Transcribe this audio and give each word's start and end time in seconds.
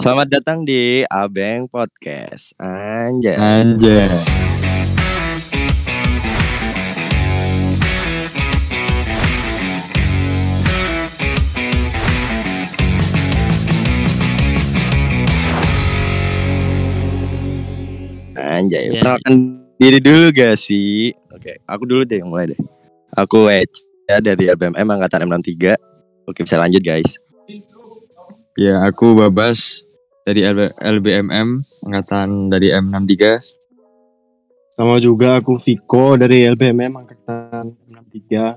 Selamat 0.00 0.32
datang 0.32 0.64
di 0.64 1.04
Abeng 1.12 1.68
Podcast. 1.68 2.56
Anjay. 2.56 3.36
Anjay. 3.36 4.08
Anjay. 18.40 18.88
Ya. 18.88 19.04
Perkenalkan 19.04 19.60
diri 19.76 20.00
dulu 20.00 20.32
gak 20.32 20.56
sih? 20.56 21.12
Oke, 21.28 21.60
aku 21.68 21.84
dulu 21.84 22.08
deh 22.08 22.24
yang 22.24 22.32
mulai 22.32 22.48
deh. 22.48 22.60
Aku 23.20 23.52
Eca 23.52 24.16
dari 24.24 24.48
LBMM 24.48 24.80
angkatan 24.96 25.28
M63. 25.28 25.76
Oke, 26.24 26.40
bisa 26.48 26.56
lanjut 26.56 26.80
guys. 26.80 27.20
Ya, 28.56 28.80
aku 28.80 29.12
Babas 29.12 29.89
dari 30.22 30.40
LB 30.42 30.60
LBMM 30.76 31.48
angkatan 31.84 32.48
dari 32.48 32.68
M63. 32.70 33.14
Sama 34.72 34.96
juga 34.96 35.36
aku 35.36 35.56
Viko 35.56 36.16
dari 36.16 36.46
LBMM 36.46 36.92
angkatan 36.96 37.76
63. 37.86 38.56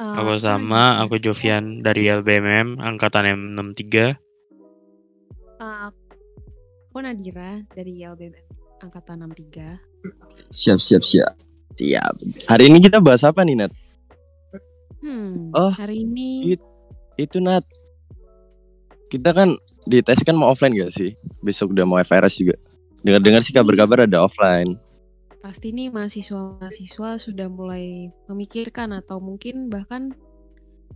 Aku 0.00 0.32
sama, 0.36 0.96
aku 0.98 1.20
Jovian 1.20 1.84
dari 1.84 2.08
LBMM 2.08 2.80
angkatan 2.80 3.28
M63. 3.28 4.16
Uh, 5.60 5.92
aku 6.88 6.98
Nadira 6.98 7.60
dari 7.68 8.00
LBM 8.00 8.32
angkatan 8.80 9.28
63. 9.28 9.76
Siap, 10.48 10.80
siap, 10.80 11.04
siap. 11.04 11.36
Siap. 11.76 12.14
Hari 12.48 12.72
ini 12.72 12.80
kita 12.80 12.96
bahas 12.98 13.20
apa 13.20 13.44
nih, 13.44 13.60
Nat? 13.60 13.72
Hmm, 15.00 15.52
Oh, 15.52 15.68
hari 15.70 16.04
ini 16.04 16.56
it- 16.56 16.68
Itu 17.18 17.36
Nat. 17.38 17.64
Kita 19.10 19.34
kan 19.34 19.58
di 19.84 19.98
tes 20.00 20.22
kan 20.22 20.38
mau 20.38 20.54
offline 20.54 20.78
gak 20.78 20.94
sih? 20.94 21.10
Besok 21.42 21.74
udah 21.74 21.84
mau 21.84 21.98
FRS 21.98 22.38
juga. 22.38 22.54
Dengar-dengar 23.02 23.42
sih 23.42 23.50
kabar-kabar 23.50 24.06
ada 24.06 24.22
offline. 24.22 24.78
pasti 25.40 25.72
nih 25.72 25.88
mahasiswa-mahasiswa 25.88 27.16
sudah 27.16 27.48
mulai 27.48 28.12
memikirkan 28.28 28.92
atau 28.92 29.24
mungkin 29.24 29.72
bahkan 29.72 30.12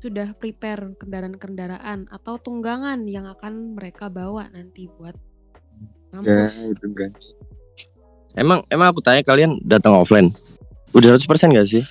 sudah 0.05 0.37
prepare 0.37 0.93
kendaraan-kendaraan 1.01 2.13
atau 2.13 2.37
tunggangan 2.37 3.09
yang 3.09 3.25
akan 3.25 3.73
mereka 3.73 4.13
bawa 4.13 4.53
nanti 4.53 4.85
buat 5.01 5.17
Ya, 6.21 6.45
kampus. 6.45 6.61
itu 6.61 6.87
kan. 6.93 7.11
Emang 8.37 8.61
emang 8.69 8.93
aku 8.93 9.01
tanya 9.01 9.25
kalian 9.25 9.57
datang 9.65 9.97
offline? 9.97 10.29
Udah 10.93 11.17
100% 11.17 11.25
gak 11.57 11.65
sih? 11.65 11.83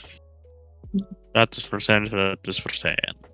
100% 1.33 2.05
100%. 2.13 3.32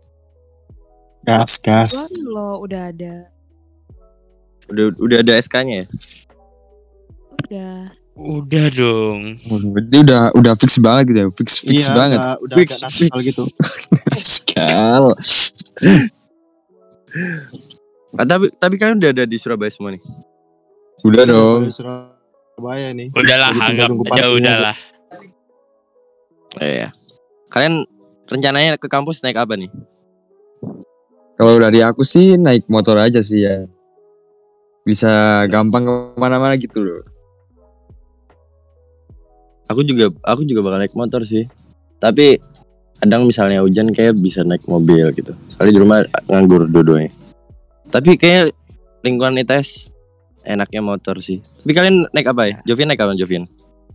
Gas, 1.23 1.59
gas. 1.59 1.94
Loh 2.16 2.64
udah 2.64 2.89
ada 2.89 3.28
Udah 4.70 4.94
udah 5.02 5.17
ada 5.25 5.34
SK-nya 5.42 5.84
ya? 5.84 5.88
udah 7.50 7.73
Udah 8.20 8.67
dong. 8.67 9.40
Berarti 9.47 9.97
udah 10.03 10.22
udah 10.36 10.53
fix 10.59 10.75
banget 10.78 11.03
gitu 11.08 11.20
ya. 11.23 11.28
Fix 11.31 11.50
fix 11.64 11.88
Iya, 11.88 11.95
banget. 11.95 12.20
Udah, 12.20 12.36
udah 12.44 12.56
fix, 12.59 12.70
agak 12.70 12.81
nasional 12.84 13.20
gitu. 13.23 13.44
Sekal. 14.36 15.03
Ah, 18.20 18.25
tapi 18.28 18.52
tapi 18.59 18.75
kalian 18.75 19.00
udah 19.00 19.12
ada 19.16 19.23
di 19.23 19.38
Surabaya 19.40 19.72
semua 19.72 19.95
nih. 19.95 20.03
Udah 21.08 21.23
dong. 21.23 21.62
Dari 21.64 21.75
Surabaya 21.80 22.88
nih. 22.92 23.08
Udahlah, 23.16 23.50
Jadi 23.56 23.64
anggap 23.72 23.88
aja 24.12 24.25
udahlah. 24.36 24.78
Iya. 26.59 26.90
Kalian 27.47 27.88
rencananya 28.28 28.75
ke 28.75 28.92
kampus 28.92 29.23
naik 29.23 29.40
apa 29.40 29.56
nih? 29.56 29.72
Kalau 31.40 31.56
dari 31.56 31.80
aku 31.80 32.04
sih 32.04 32.36
naik 32.36 32.68
motor 32.68 33.00
aja 33.00 33.23
sih 33.23 33.48
ya. 33.48 33.64
Bisa 34.84 35.48
gampang 35.48 35.88
ke 35.88 35.94
mana-mana 36.20 36.59
gitu 36.59 36.84
loh. 36.84 37.08
Aku 39.72 39.88
juga 39.88 40.12
aku 40.28 40.44
juga 40.44 40.68
bakal 40.68 40.84
naik 40.84 40.92
motor 41.00 41.23
sih. 41.23 41.48
Tapi 42.04 42.36
kadang 43.00 43.24
misalnya 43.24 43.63
hujan 43.63 43.96
kayak 43.96 44.19
bisa 44.19 44.44
naik 44.44 44.68
mobil 44.68 45.08
gitu. 45.16 45.31
Soalnya 45.56 45.80
di 45.80 45.80
rumah 45.80 46.03
nganggur 46.28 46.68
dua-duanya. 46.68 47.16
Tapi 47.88 48.19
kayak 48.19 48.52
lingkungan 49.08 49.40
ITS 49.40 49.96
enaknya 50.44 50.84
motor 50.84 51.24
sih. 51.24 51.40
Tapi 51.63 51.72
kalian 51.72 52.03
naik 52.12 52.36
apa 52.36 52.52
ya? 52.52 52.56
Jovian 52.68 52.92
naik 52.92 53.00
apa 53.00 53.16
Jovian? 53.16 53.47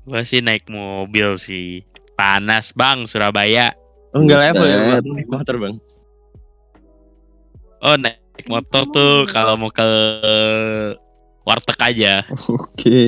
Gua 0.08 0.24
sih 0.24 0.40
naik 0.40 0.64
mobil 0.72 1.36
sih. 1.36 1.84
Panas 2.16 2.72
bang 2.72 3.04
Surabaya. 3.04 3.76
Oh 4.16 4.24
enggak 4.24 4.40
level 4.48 4.64
ya. 4.64 4.76
Bang. 4.80 5.12
naik 5.12 5.28
motor 5.28 5.60
bang. 5.60 5.76
Oh 7.84 7.96
naik 8.00 8.16
motor 8.48 8.82
tuh 8.88 9.28
kalau 9.28 9.60
mau 9.60 9.68
ke 9.68 9.84
warteg 11.44 11.78
aja. 11.78 12.24
Oke. 12.56 13.00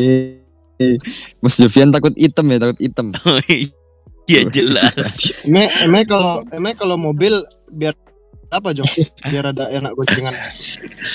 Mas 1.41 1.57
Jovian 1.57 1.89
takut 1.89 2.13
hitam 2.13 2.45
ya, 2.53 2.61
takut 2.61 2.79
hitam. 2.79 3.09
Iya 4.27 4.43
jelas. 4.51 4.91
Eme, 5.47 5.71
eme 5.87 6.03
kalau 6.03 6.43
eme 6.51 6.75
kalau 6.75 6.99
mobil 6.99 7.31
biar 7.71 7.95
apa 8.51 8.75
Jok? 8.75 8.91
Biar 9.23 9.55
ada 9.55 9.71
enak 9.71 9.95
goncengan. 9.95 10.35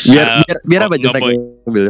Biar 0.08 0.26
Ah, 0.32 0.40
biar 0.40 0.58
biar 0.64 0.82
apa 0.88 0.96
boleh. 1.20 1.36
mobil? 1.68 1.86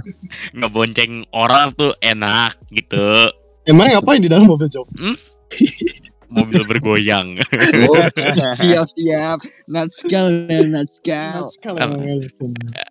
Ngebonceng 0.57 1.21
orang 1.29 1.77
tuh 1.77 1.93
enak 2.01 2.57
gitu. 2.73 3.29
Emang 3.69 3.93
ngapain 3.93 4.17
di 4.17 4.33
dalam 4.33 4.49
mobil 4.49 4.65
Jok? 4.65 4.89
Mobil 6.31 6.63
bergoyang. 6.63 7.35
Oh, 7.85 8.07
siap 8.55 8.87
siap. 8.87 9.39
Natskal 9.67 10.27
natskal. 10.65 11.43
Apa? 11.75 11.91
emang. 11.91 12.27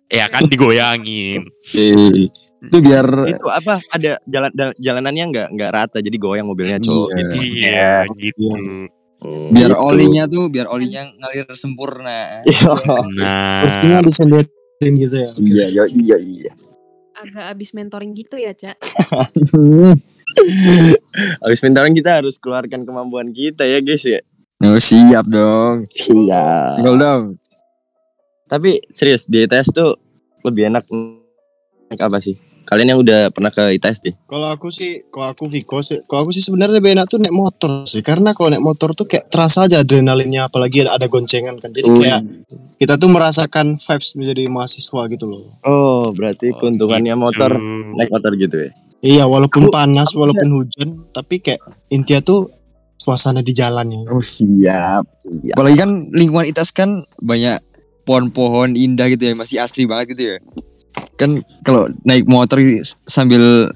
ya 0.07 0.25
kan 0.27 0.45
digoyangin. 0.45 1.49
Eh, 1.73 2.29
Itu 2.61 2.77
biar 2.77 3.05
itu 3.25 3.41
apa 3.49 3.81
ada 3.89 4.21
jalan 4.23 4.51
jalanannya 4.77 5.25
nggak 5.33 5.47
nggak 5.51 5.71
rata 5.73 5.97
jadi 5.97 6.13
goyang 6.13 6.45
mobilnya 6.45 6.77
cowok 6.77 7.09
Iya. 7.09 7.17
gitu. 7.17 7.33
Iya 7.41 7.91
gitu. 8.13 8.45
Hmm, 8.53 8.85
biar 9.49 9.71
gitu. 9.73 9.81
olinya 9.81 10.23
tuh 10.25 10.43
biar 10.47 10.67
olinya 10.69 11.01
ngalir 11.17 11.49
sempurna. 11.57 12.45
Nah, 13.17 13.65
Kursinya 13.65 14.05
disenderin 14.05 14.93
gitu 14.93 15.15
ya. 15.17 15.27
iya 15.41 15.65
iya 15.67 15.83
iya 15.89 16.17
iya. 16.17 16.51
agak 17.17 17.53
abis 17.53 17.69
mentoring 17.73 18.13
gitu 18.13 18.33
ya, 18.33 18.49
Cak. 18.51 18.81
Habis 21.43 21.61
mentoring 21.63 21.95
kita 21.95 22.21
harus 22.21 22.35
keluarkan 22.37 22.83
kemampuan 22.83 23.31
kita 23.31 23.63
ya 23.67 23.79
guys 23.79 24.03
ya. 24.03 24.21
Oh, 24.61 24.77
siap 24.77 25.25
dong. 25.25 25.89
Iya. 26.05 26.77
Tinggal 26.77 26.95
dong. 27.01 27.23
Tapi 28.45 28.83
serius 28.93 29.25
di 29.25 29.47
ITS 29.47 29.73
tuh 29.73 29.97
lebih 30.45 30.69
enak 30.69 30.85
naik 31.89 32.01
apa 32.03 32.19
sih? 32.21 32.50
Kalian 32.71 32.95
yang 32.95 33.03
udah 33.03 33.35
pernah 33.35 33.51
ke 33.51 33.75
ITS 33.75 33.99
deh. 33.99 34.15
Kalau 34.31 34.47
aku 34.47 34.71
sih, 34.71 35.03
kalau 35.11 35.35
aku 35.35 35.51
Viko 35.51 35.83
sih, 35.83 36.07
kalau 36.07 36.23
aku 36.23 36.31
sih 36.31 36.39
sebenarnya 36.39 36.79
lebih 36.79 36.95
enak 36.95 37.11
tuh 37.11 37.19
naik 37.19 37.35
motor 37.35 37.83
sih. 37.83 37.99
Karena 37.99 38.31
kalau 38.31 38.47
naik 38.47 38.63
motor 38.63 38.95
tuh 38.95 39.11
kayak 39.11 39.27
terasa 39.27 39.67
aja 39.67 39.83
adrenalinnya, 39.83 40.47
apalagi 40.47 40.87
ada, 40.87 40.95
ada 40.95 41.11
goncengan 41.11 41.59
kan. 41.59 41.75
Jadi 41.75 41.91
kayak 41.91 42.23
kita 42.79 42.95
tuh 42.95 43.11
merasakan 43.11 43.75
vibes 43.75 44.15
menjadi 44.15 44.47
mahasiswa 44.47 45.01
gitu 45.11 45.25
loh. 45.27 45.51
Oh, 45.67 46.15
berarti 46.15 46.55
keuntungannya 46.55 47.11
motor 47.19 47.59
naik 47.91 48.07
motor 48.07 48.39
gitu 48.39 48.55
ya. 48.55 48.71
Iya, 49.03 49.23
walaupun 49.27 49.67
panas, 49.67 50.15
walaupun 50.15 50.63
hujan, 50.63 51.11
tapi 51.11 51.43
kayak 51.43 51.59
intinya 51.91 52.23
tuh 52.23 52.55
suasana 52.95 53.43
di 53.43 53.51
jalannya. 53.51 54.07
Oh, 54.07 54.23
siap. 54.23 55.03
Iya. 55.27 55.59
Apalagi 55.59 55.75
kan 55.75 56.07
lingkungan 56.15 56.47
ITAS 56.47 56.71
kan 56.71 57.03
banyak 57.19 57.59
pohon-pohon 58.07 58.79
indah 58.79 59.11
gitu 59.11 59.27
ya, 59.27 59.35
masih 59.35 59.59
asri 59.59 59.83
banget 59.83 60.15
gitu 60.15 60.23
ya. 60.23 60.37
Kan 61.15 61.39
kalau 61.61 61.87
naik 62.03 62.25
motor 62.25 62.59
sambil 63.07 63.69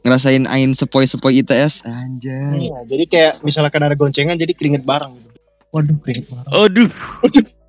ngerasain 0.00 0.48
angin 0.48 0.72
sepoi-sepoi 0.72 1.44
ITS, 1.44 1.84
anjay. 1.84 2.68
Iya, 2.72 2.78
jadi 2.88 3.04
kayak 3.04 3.32
misalkan 3.44 3.84
ada 3.84 3.92
goncengan 3.92 4.40
jadi 4.40 4.56
keringet 4.56 4.80
bareng. 4.80 5.12
Waduh, 5.70 5.96
keringet 6.00 6.40
bareng. 6.40 6.52
Aduh, 6.56 6.88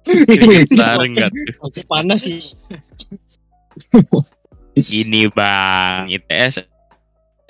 keringet 0.07 0.71
bareng 0.71 1.11
gak 1.11 1.29
tuh? 1.29 1.45
Masih 1.59 1.83
panas 1.85 2.19
sih. 2.23 2.39
Ini 4.79 5.27
bang, 5.35 6.07
ITS 6.07 6.63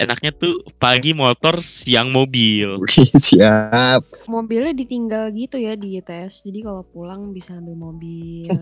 enaknya 0.01 0.31
tuh 0.33 0.65
pagi 0.81 1.13
motor, 1.13 1.62
siang 1.62 2.09
mobil. 2.09 2.81
Oke, 2.81 3.06
siap. 3.30 4.01
Mobilnya 4.25 4.74
ditinggal 4.74 5.30
gitu 5.38 5.62
ya 5.62 5.77
di 5.77 6.01
ITS. 6.01 6.50
Jadi 6.50 6.59
kalau 6.65 6.81
pulang 6.89 7.30
bisa 7.31 7.57
ambil 7.57 7.77
mobil. 7.77 8.50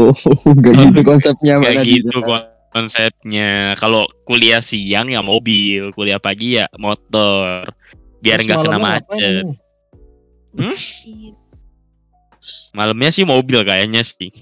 Oh, 0.00 0.12
enggak 0.48 0.72
gitu 0.88 1.00
konsepnya 1.10 1.60
Kayak 1.60 1.84
mana 1.84 1.84
gitu 1.84 2.16
konsepnya. 2.72 3.76
Kalau 3.76 4.08
kuliah 4.24 4.64
siang 4.64 5.12
ya 5.12 5.20
mobil, 5.20 5.92
kuliah 5.92 6.16
pagi 6.16 6.56
ya 6.56 6.66
motor. 6.80 7.68
Biar 8.24 8.40
nggak 8.40 8.58
kena 8.64 8.78
macet. 8.80 9.44
nih? 10.56 10.80
Iya. 11.04 11.32
Malamnya 12.74 13.10
sih 13.12 13.28
mobil 13.28 13.62
kayaknya 13.62 14.02
sih. 14.02 14.32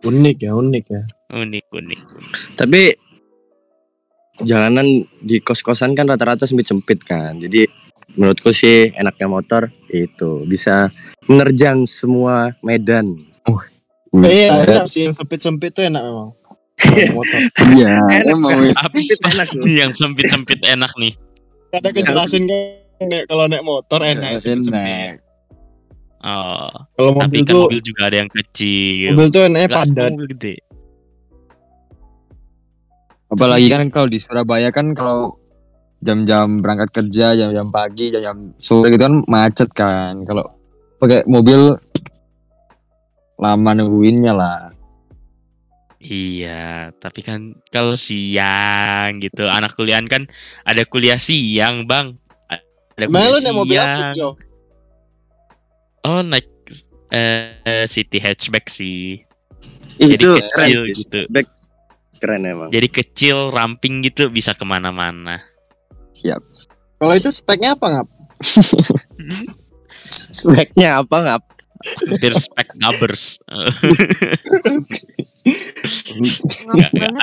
Unik 0.00 0.36
ya, 0.40 0.56
unik 0.56 0.84
ya. 0.88 1.02
Unik, 1.30 1.64
unik. 1.70 2.00
Tapi 2.54 2.90
jalanan 4.40 4.86
di 5.20 5.38
kos-kosan 5.38 5.94
kan 5.94 6.08
rata-rata 6.08 6.42
sempit-sempit 6.42 7.02
kan. 7.02 7.38
Jadi 7.38 7.66
menurutku 8.16 8.50
sih 8.50 8.90
enaknya 8.92 9.30
motor 9.30 9.62
itu 9.86 10.42
bisa 10.44 10.90
menerjang 11.26 11.86
semua 11.86 12.50
medan. 12.60 13.14
Eh, 14.10 14.26
iya, 14.26 14.66
enak 14.66 14.90
sih 14.90 15.06
yang 15.06 15.14
sempit-sempit 15.14 15.70
tuh 15.70 15.86
enak 15.86 16.02
memang. 16.02 16.30
Motor. 17.14 17.38
Iya, 17.76 17.92
Enak, 17.94 18.26
emang 18.26 18.50
kan? 18.50 18.62
weh. 18.64 18.72
Apa 18.74 18.96
enak 19.30 19.48
yang 19.78 19.92
sempit-sempit 19.94 20.58
enak 20.64 20.90
nih? 20.98 21.14
Ada 21.70 21.88
kejelasin 21.94 22.50
kan 22.50 23.06
nek 23.06 23.22
kalau 23.30 23.46
naik 23.46 23.62
motor 23.62 24.00
enak. 24.02 24.42
sempit-sempit. 24.42 24.82
Enak. 24.82 25.14
Oh, 26.20 26.68
Kalau 26.92 27.16
tapi 27.16 27.40
mobil 27.40 27.40
kan 27.40 27.52
tuh 27.54 27.62
mobil 27.64 27.80
juga 27.80 28.02
ada 28.10 28.16
yang 28.18 28.28
kecil. 28.28 29.08
mobil 29.14 29.28
tuh 29.30 29.42
enaknya 29.46 29.68
padat. 29.70 30.10
mobil 30.12 30.26
gede. 30.34 30.54
Apalagi 33.30 33.70
kan 33.70 33.86
kalau 33.94 34.10
di 34.10 34.18
Surabaya 34.18 34.74
kan 34.74 34.90
kalau 34.90 35.38
jam-jam 36.02 36.58
berangkat 36.58 36.90
kerja, 36.90 37.38
jam-jam 37.38 37.70
pagi, 37.70 38.10
jam-jam 38.10 38.50
sore 38.58 38.90
gitu 38.90 39.06
kan 39.06 39.22
macet 39.30 39.70
kan. 39.70 40.26
Kalau 40.26 40.50
pakai 40.98 41.22
mobil 41.30 41.78
lama 43.38 43.70
nungguinnya 43.76 44.34
lah. 44.34 44.74
Iya, 46.00 46.96
tapi 46.96 47.20
kan 47.20 47.60
kalau 47.68 47.92
siang 47.92 49.20
gitu, 49.20 49.44
anak 49.46 49.76
kuliahan 49.76 50.08
kan 50.08 50.24
ada 50.64 50.80
kuliah 50.88 51.20
siang, 51.20 51.84
Bang. 51.84 52.16
Ada 52.96 53.04
kuliah 53.04 53.40
naik 53.44 53.54
mobil 53.54 53.76
apa, 53.76 53.84
siang. 53.84 54.12
Jo? 54.16 54.28
Oh, 56.08 56.24
naik 56.24 56.48
eh, 57.12 57.84
City 57.84 58.16
Hatchback 58.16 58.72
sih. 58.72 59.20
Jadi 60.00 60.16
Itu 60.16 60.40
kecil 60.40 60.48
keren 60.56 60.68
gitu. 60.88 61.20
Back 61.28 61.59
keren 62.20 62.44
emang. 62.44 62.68
Jadi 62.68 62.88
kecil, 62.92 63.48
ramping 63.50 64.04
gitu, 64.04 64.28
bisa 64.28 64.52
ke 64.52 64.62
mana-mana. 64.62 65.40
Siap. 66.14 66.40
Kalau 67.00 67.14
itu 67.16 67.32
speknya 67.32 67.74
apa 67.74 67.86
ngap? 67.88 68.08
Speknya 70.40 71.00
apa 71.00 71.16
ngap? 71.24 71.42
Hampir 71.80 72.36
spek 72.36 72.76
banget. 72.76 73.24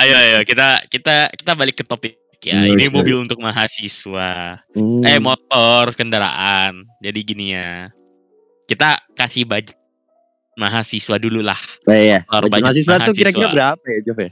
ayo, 0.02 0.14
ayo, 0.18 0.38
kita 0.42 0.82
kita 0.90 1.30
kita 1.30 1.52
balik 1.54 1.78
ke 1.78 1.84
topik 1.86 2.18
ya. 2.42 2.66
Ini 2.66 2.90
sorry. 2.90 2.94
mobil 2.98 3.16
untuk 3.22 3.38
mahasiswa. 3.38 4.58
Hmm. 4.74 5.06
Eh, 5.06 5.22
motor, 5.22 5.94
kendaraan. 5.94 6.90
Jadi 6.98 7.18
gini 7.22 7.54
ya. 7.54 7.86
Kita 8.66 8.98
kasih 9.14 9.46
budget 9.46 9.78
mahasiswa 10.58 11.16
dulu 11.22 11.38
lah. 11.38 11.58
Nah, 11.86 11.94
iya. 11.94 12.18
Budget 12.26 12.50
budget 12.50 12.64
mahasiswa 12.66 12.94
tuh 13.06 13.14
kira-kira 13.14 13.46
mahasiswa. 13.46 13.78
berapa 13.78 13.84
ya, 13.86 13.98
Jov 14.02 14.18
ya? 14.18 14.30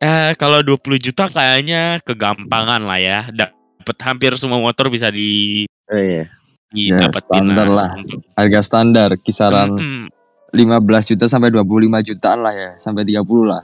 Eh, 0.00 0.32
kalau 0.34 0.58
20 0.60 0.98
juta 0.98 1.28
kayaknya 1.28 2.00
kegampangan 2.00 2.80
lah 2.80 2.96
ya. 2.96 3.28
Dapat 3.28 3.96
hampir 4.00 4.32
semua 4.34 4.56
motor 4.56 4.88
bisa 4.88 5.08
di 5.08 5.62
Oh 5.86 5.94
iya. 5.94 6.24
Ya, 6.70 7.02
didapetin 7.04 7.18
standar 7.18 7.66
lah. 7.68 7.90
Untuk- 7.94 8.22
Harga 8.32 8.60
standar 8.62 9.08
kisaran 9.18 9.74
Mm-mm. 9.74 10.02
15 10.50 11.04
juta 11.04 11.26
sampai 11.26 11.50
25 11.50 11.98
jutaan 12.00 12.40
lah 12.40 12.54
ya, 12.54 12.70
sampai 12.76 13.02
30 13.02 13.44
lah. 13.44 13.60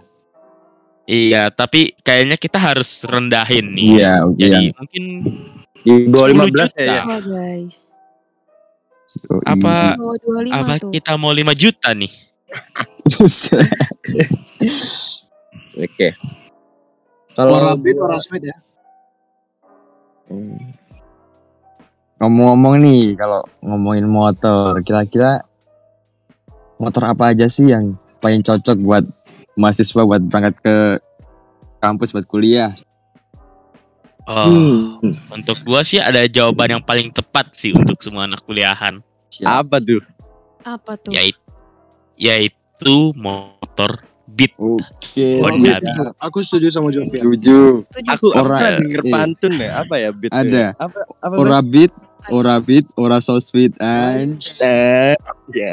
Iya, 1.06 1.48
tapi 1.48 1.94
kayaknya 1.96 2.34
kita 2.34 2.58
harus 2.58 3.00
rendahin 3.00 3.72
nih. 3.72 3.86
Iya, 3.96 4.12
oke. 4.26 4.36
Jadi 4.36 4.50
Yang 4.66 4.74
mungkin 4.74 5.04
Di 5.80 5.92
bawah 6.10 6.26
10 6.26 6.34
15 6.34 6.50
juta. 6.50 6.82
ya. 6.82 6.90
ya. 6.90 7.00
Wah 7.06 7.20
guys. 7.22 7.76
Oh, 9.30 9.38
apa 9.40 9.94
Bawa 9.94 10.14
25 10.18 10.52
apa 10.52 10.72
tuh. 10.76 10.90
kita 10.90 11.12
mau 11.14 11.30
5 11.30 11.54
juta 11.54 11.94
nih? 11.94 12.10
Oke. 15.76 16.08
Kalau 17.36 17.52
Warna 17.52 17.76
bit, 17.76 17.94
gua- 17.94 18.08
warna 18.08 18.18
sweet 18.18 18.48
ya. 18.48 18.56
Hmm. 20.26 20.72
Ngomong-ngomong 22.16 22.80
nih, 22.80 23.02
kalau 23.12 23.44
ngomongin 23.60 24.08
motor, 24.08 24.80
kira-kira 24.80 25.44
motor 26.80 27.12
apa 27.12 27.36
aja 27.36 27.44
sih 27.44 27.68
yang 27.68 27.92
paling 28.18 28.40
cocok 28.40 28.76
buat 28.80 29.04
mahasiswa 29.52 30.00
buat 30.00 30.24
berangkat 30.24 30.56
ke 30.64 30.76
kampus 31.76 32.16
buat 32.16 32.24
kuliah? 32.24 32.72
Oh, 34.26 34.48
Hmm. 34.48 35.14
untuk 35.30 35.60
gua 35.62 35.84
sih 35.84 36.00
ada 36.00 36.24
jawaban 36.26 36.80
yang 36.80 36.82
paling 36.82 37.12
tepat 37.12 37.52
sih 37.52 37.70
untuk 37.70 38.00
semua 38.00 38.24
anak 38.26 38.42
kuliahan. 38.42 38.98
Apa 39.44 39.76
tuh? 39.78 40.00
Apa 40.64 40.98
tuh? 40.98 41.12
yaitu 41.14 41.38
yaitu 42.16 42.96
motor 43.14 44.02
Beat. 44.36 44.52
Oke. 44.60 45.28
Honda. 45.40 45.72
siap. 45.72 46.12
Aku 46.20 46.44
setuju 46.44 46.68
sama 46.68 46.92
Jovian. 46.92 47.08
Setuju. 47.16 47.80
Setuju. 47.88 48.08
Aku 48.12 48.26
aku 48.28 48.36
Ora- 48.36 48.60
pernah 48.60 48.72
denger 48.76 49.00
iya. 49.02 49.12
pantun 49.16 49.52
ya. 49.56 49.70
Apa 49.80 49.94
ya 49.96 50.08
beat? 50.12 50.30
tuh 50.30 50.40
Ada. 50.44 50.60
ya? 50.60 50.70
Apa 50.76 50.98
apa 51.24 51.34
Ora 51.34 51.58
beat, 51.64 51.92
ora 52.28 52.54
beat, 52.60 52.84
ora 52.94 53.16
so 53.18 53.40
sweet 53.40 53.72
and 53.80 54.36
Eh, 54.60 55.16
ya. 55.50 55.72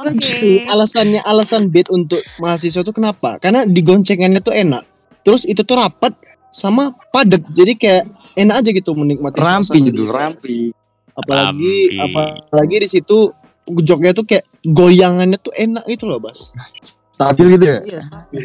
Oke. 0.00 0.64
Alasannya 0.64 1.20
alasan 1.22 1.68
beat 1.68 1.92
untuk 1.92 2.24
mahasiswa 2.40 2.80
tuh 2.80 2.94
kenapa? 2.96 3.36
Karena 3.36 3.68
di 3.68 3.84
goncengannya 3.84 4.40
tuh 4.40 4.56
enak. 4.56 4.80
Terus 5.20 5.44
itu 5.44 5.60
tuh 5.60 5.76
rapat 5.76 6.16
sama 6.48 6.96
padat. 7.12 7.44
Jadi 7.52 7.76
kayak 7.76 8.08
enak 8.32 8.64
aja 8.64 8.70
gitu 8.72 8.96
menikmati 8.96 9.36
ramping 9.36 9.84
suasana 9.84 9.88
gitu, 9.92 10.02
ramping. 10.08 10.62
Apalagi 11.12 11.76
Ramping. 12.00 12.16
apalagi 12.48 12.76
di 12.80 12.88
situ 12.88 13.18
joknya 13.84 14.16
tuh 14.16 14.24
kayak 14.24 14.48
goyangannya 14.64 15.36
tuh 15.36 15.52
enak 15.52 15.84
gitu 15.84 16.08
loh, 16.08 16.16
Bas. 16.16 16.56
Stabil 17.20 17.46
gitu 17.60 17.64
ya. 17.68 17.78
Iya, 17.84 18.00
stabil. 18.00 18.42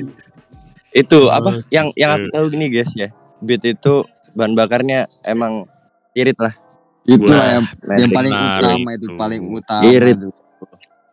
Itu 0.92 1.32
apa? 1.32 1.64
Yang 1.72 1.96
yang 1.96 2.12
aku 2.20 2.28
tahu 2.36 2.46
gini 2.52 2.68
guys 2.68 2.92
ya. 2.92 3.08
Beat 3.40 3.64
itu 3.64 4.04
bahan 4.36 4.52
bakarnya 4.52 5.08
emang 5.24 5.64
irit 6.12 6.36
lah. 6.44 6.52
Itu 7.08 7.32
lah 7.32 7.62
yang, 7.62 7.66
yang 7.96 8.12
paling 8.12 8.34
Benar 8.34 8.60
utama 8.60 8.90
itu. 8.92 9.06
itu, 9.08 9.08
paling 9.16 9.42
utama. 9.48 9.84
Irit. 9.88 10.18
itu. 10.20 10.30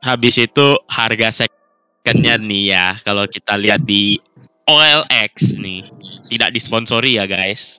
Habis 0.03 0.35
itu 0.43 0.67
harga 0.91 1.29
secondnya 1.47 2.35
nih 2.43 2.75
ya, 2.75 2.87
kalau 3.06 3.23
kita 3.31 3.55
lihat 3.55 3.87
di 3.87 4.19
OLX 4.67 5.62
nih, 5.62 5.87
tidak 6.26 6.50
disponsori 6.59 7.23
ya 7.23 7.31
guys. 7.31 7.79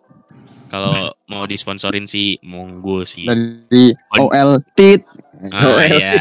Kalau 0.71 1.13
mau 1.29 1.43
disponsorin 1.45 2.07
sih 2.09 2.39
monggo 2.41 3.05
sih. 3.05 3.27
Dari 3.27 3.93
OL 4.17 4.57
Tit. 4.73 5.05
Ah, 5.51 5.69
OL. 5.77 5.97
ya. 5.99 6.17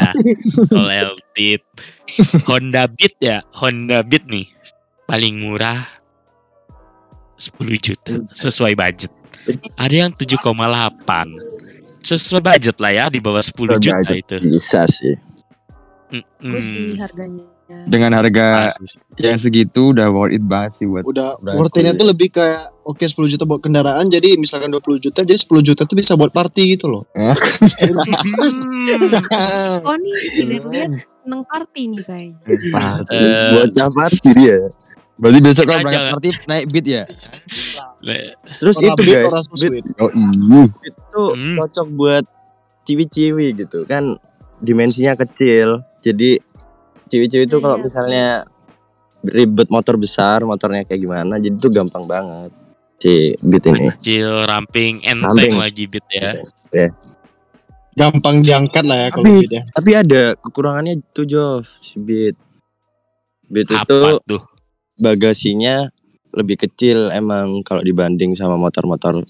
Honda 2.49 2.85
Beat 2.87 3.15
ya, 3.19 3.41
Honda 3.55 4.01
Beat 4.03 4.25
nih. 4.27 4.47
Paling 5.03 5.43
murah 5.43 5.83
10 7.35 7.59
juta 7.77 8.13
sesuai 8.31 8.73
budget. 8.73 9.11
Ada 9.75 10.07
yang 10.07 10.11
7,8. 10.15 10.39
Sesuai 12.03 12.43
budget 12.43 12.75
lah 12.79 12.91
ya 12.91 13.05
di 13.07 13.19
bawah 13.19 13.43
10 13.43 13.79
juta 13.79 13.99
Budget. 13.99 14.23
itu. 14.23 14.35
Bisa 14.43 14.87
sih. 14.87 15.15
Bagus 16.39 16.65
sih 16.67 16.93
harganya. 16.99 17.47
Dengan 17.89 18.13
harga 18.13 18.69
yang 19.17 19.39
segitu 19.39 19.95
udah 19.95 20.11
worth 20.13 20.35
it 20.35 20.43
banget 20.45 20.77
sih 20.77 20.85
buat 20.85 21.07
Udah 21.07 21.41
Udah 21.41 21.57
worth-nya 21.57 21.89
kuliah. 21.89 21.97
tuh 21.97 22.07
lebih 22.11 22.27
kayak 22.29 22.69
oke 22.85 23.01
10 23.01 23.33
juta 23.33 23.43
buat 23.49 23.63
kendaraan 23.63 24.05
jadi 24.11 24.37
misalkan 24.37 24.69
20 24.69 24.99
juta 24.99 25.25
jadi 25.25 25.39
10 25.39 25.63
juta 25.63 25.81
tuh 25.87 25.95
bisa 25.97 26.13
buat 26.13 26.29
party 26.29 26.77
gitu 26.77 26.91
loh. 26.91 27.03
Hmm. 29.23 29.79
Oh 29.87 29.95
nih 29.95 30.15
dilihat-lihat 30.37 30.91
neng 31.23 31.41
party 31.43 31.81
nih 31.87 32.01
kayaknya. 32.01 32.37
Eh, 33.09 33.49
Bocah 33.51 33.89
party 33.89 34.29
dia. 34.33 34.59
Berarti 35.13 35.39
besok 35.39 35.65
kalau 35.65 35.81
berangkat 35.81 36.05
party 36.11 36.29
naik 36.45 36.65
beat 36.67 36.85
ya? 36.85 37.03
Terus 38.59 38.75
Orang 38.75 38.87
itu 38.89 39.01
beat, 39.01 39.13
guys, 39.13 39.27
orang 39.27 39.43
so 39.45 39.65
beat. 39.69 39.85
Oh 39.97 40.09
iya. 40.09 40.61
itu 40.83 41.23
Hmm. 41.31 41.55
cocok 41.55 41.87
buat 41.93 42.25
ciwi-ciwi 42.83 43.47
gitu 43.55 43.85
kan 43.85 44.17
dimensinya 44.59 45.15
kecil 45.15 45.79
jadi 46.01 46.41
ciwi-ciwi 47.07 47.45
itu 47.45 47.55
Iya, 47.55 47.63
kalau 47.63 47.77
iya. 47.77 47.83
misalnya 47.85 48.27
ribet 49.23 49.69
motor 49.69 49.95
besar 49.95 50.43
motornya 50.43 50.83
kayak 50.83 50.99
gimana 50.99 51.39
jadi 51.39 51.55
tuh 51.55 51.71
gampang 51.71 52.03
banget 52.03 52.51
si 52.97 53.35
beat 53.39 53.63
ini 53.63 53.87
kecil, 53.89 54.43
ramping, 54.43 54.99
enteng 54.99 55.27
Ramping. 55.27 55.55
lagi 55.55 55.83
beat 55.85 56.07
ya. 56.09 56.39
Gampang 57.93 58.41
diangkat 58.41 58.83
lah 58.83 58.97
ya 58.97 59.07
kalau 59.09 59.23
Tapi- 59.23 59.37
beat 59.39 59.51
ya. 59.51 59.63
tapi 59.69 59.91
ada 59.93 60.21
kekurangannya 60.35 60.93
itu 60.97 61.21
Jov 61.23 61.61
si 61.79 61.97
beat 61.97 62.33
beat 63.47 63.67
itu 63.67 63.77
Apa 63.77 64.17
tuh? 64.19 64.41
bagasinya 64.95 65.89
lebih 66.31 66.57
kecil 66.59 67.09
emang 67.09 67.61
kalau 67.61 67.79
dibanding 67.79 68.33
sama 68.33 68.55
motor-motor 68.55 69.21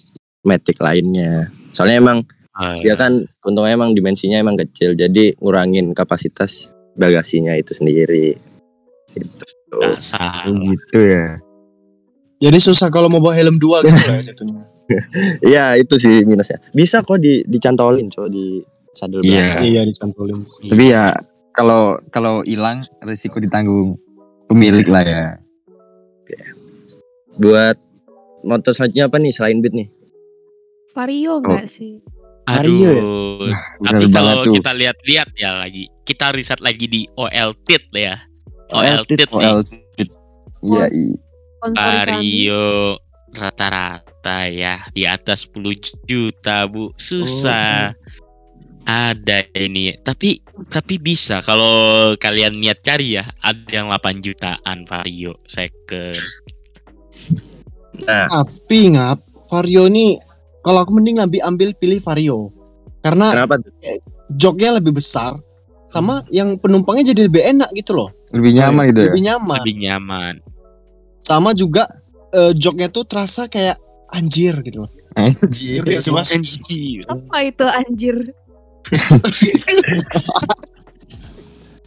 matic 0.41 0.79
lainnya 0.79 1.51
soalnya 1.71 1.99
emang 1.99 2.19
Ah, 2.51 2.77
dia 2.77 2.93
kan 2.93 3.09
untungnya 3.41 3.73
emang 3.73 3.91
dimensinya 3.91 4.37
emang 4.37 4.53
kecil 4.55 4.93
jadi 4.93 5.33
ngurangin 5.41 5.89
kapasitas 5.91 6.69
bagasinya 6.93 7.57
itu 7.57 7.73
sendiri 7.73 8.37
gitu. 9.09 9.45
dasar. 9.73 10.45
Gitu 10.45 10.99
ya. 11.01 11.33
Jadi 12.37 12.57
susah 12.61 12.93
kalau 12.93 13.09
mau 13.09 13.17
bawa 13.17 13.33
helm 13.33 13.57
dua 13.57 13.81
gitu 13.81 13.97
lah 13.97 14.21
ya 14.21 14.23
jatuhnya. 14.29 14.69
Iya 15.51 15.79
itu 15.79 15.95
sih 15.95 16.23
minusnya 16.23 16.59
bisa 16.71 16.99
kok 17.01 17.17
di 17.17 17.41
dicantolin 17.47 18.11
coba 18.11 18.27
di 18.27 18.59
sadel 18.93 19.23
Iya. 19.23 19.31
belakang 19.57 19.63
Iya 19.63 19.81
dicantolin. 19.87 20.39
Tapi 20.69 20.83
ya 20.91 21.03
kalau 21.53 21.97
kalau 22.09 22.43
hilang 22.43 22.81
risiko 23.01 23.39
ditanggung 23.39 23.95
pemilik 24.47 24.85
lah 24.87 25.03
ya. 25.03 25.25
buat 27.33 27.73
motor 28.45 28.77
selanjutnya 28.77 29.09
apa 29.09 29.17
nih 29.17 29.33
selain 29.33 29.57
beat 29.57 29.73
nih 29.73 29.89
Vario 30.93 31.41
enggak 31.41 31.65
sih? 31.65 31.97
Vario 32.45 32.85
ya? 32.85 33.01
Aduh. 33.01 33.49
Bener 33.81 33.89
Tapi 33.89 34.05
kalau 34.13 34.33
tuh. 34.45 34.53
kita 34.61 34.71
lihat-lihat 34.77 35.29
ya 35.33 35.51
lagi, 35.57 35.89
kita 36.05 36.29
riset 36.37 36.61
lagi 36.61 36.85
di 36.85 37.01
OL 37.17 37.57
Tit 37.65 37.81
ya. 37.89 38.21
OL 38.69 39.01
Tit 39.09 39.25
nih. 39.25 39.41
OL 39.41 39.59
Iya, 40.63 40.85
iya. 40.93 41.15
Vario 41.73 42.95
rata-rata 43.33 44.47
ya 44.47 44.81
di 44.93 45.03
atas 45.09 45.49
10 45.51 46.07
juta 46.07 46.69
bu 46.69 46.93
susah 46.95 47.91
ada 48.83 49.39
ini 49.55 49.95
tapi 50.03 50.43
tapi 50.69 50.99
bisa 50.99 51.39
kalau 51.41 52.13
kalian 52.19 52.59
niat 52.59 52.83
cari 52.83 53.17
ya 53.19 53.25
ada 53.41 53.67
yang 53.71 53.87
8 53.89 54.21
jutaan 54.23 54.85
Vario 54.85 55.35
second 55.47 56.19
Nah, 58.01 58.25
Tapi 58.25 58.97
ngap 58.97 59.21
Vario 59.53 59.85
ini 59.85 60.17
kalau 60.65 60.81
aku 60.81 60.91
mending 60.97 61.21
lebih 61.21 61.41
ambil 61.45 61.69
pilih 61.77 62.01
Vario. 62.01 62.49
Karena 63.03 63.35
kenapa 63.35 63.59
tuh? 63.59 63.71
joknya 64.39 64.79
lebih 64.79 64.95
besar 64.95 65.35
sama 65.91 66.23
yang 66.33 66.57
penumpangnya 66.57 67.13
jadi 67.13 67.29
lebih 67.29 67.43
enak 67.53 67.69
gitu 67.77 67.93
loh. 67.93 68.09
Lebih 68.33 68.51
nyaman 68.57 68.83
gitu 68.89 68.99
ya. 68.99 69.05
Lebih 69.13 69.23
nyaman. 69.29 69.57
lebih 69.61 69.75
nyaman 69.77 70.33
Sama 71.21 71.53
juga 71.53 71.85
eh, 72.33 72.51
joknya 72.53 72.89
tuh 72.89 73.05
terasa 73.05 73.45
kayak 73.45 73.77
anjir 74.09 74.57
gitu 74.61 74.83
loh. 74.83 74.91
Anjir. 75.13 75.85
Mas? 75.85 76.33
Anjir. 76.33 77.05
Apa 77.05 77.37
itu 77.43 77.65
anjir? 77.65 78.17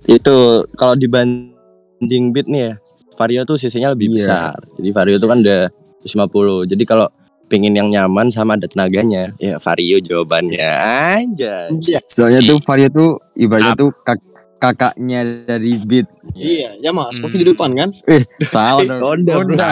Itu 0.07 0.37
kalau 0.79 0.95
dibanding 0.95 2.31
Beat 2.31 2.47
nih 2.47 2.63
ya, 2.63 2.73
Vario 3.19 3.43
tuh 3.43 3.59
sisinya 3.59 3.91
lebih 3.91 4.15
Iya. 4.15 4.17
besar. 4.17 4.57
Jadi 4.79 4.91
Vario 4.95 5.17
tuh 5.19 5.29
kan 5.29 5.39
udah 5.43 5.67
150. 6.01 6.63
Jadi 6.65 6.85
kalau 6.87 7.11
pengen 7.47 7.75
yang 7.75 7.91
nyaman 7.91 8.31
sama 8.31 8.55
ada 8.55 8.71
tenaganya, 8.71 9.35
ya 9.39 9.59
Vario 9.59 9.99
jawabannya. 9.99 10.71
Anjay. 11.19 11.75
Iya. 11.75 11.99
Soalnya 11.99 12.41
tuh 12.45 12.59
Vario 12.63 12.89
tuh 12.89 13.11
ibaratnya 13.35 13.75
tuh 13.75 13.91
kak- 14.03 14.23
kakaknya 14.57 15.21
dari 15.45 15.77
Beat. 15.79 16.09
Iya, 16.33 16.77
ya 16.79 16.91
Mas, 16.91 17.17
Hmm. 17.17 17.29
Di 17.29 17.45
depan 17.45 17.71
kan? 17.73 17.91
Eh, 18.07 18.25
salah 18.43 18.83
dong. 18.83 19.01
Honda, 19.01 19.33
Honda. 19.37 19.69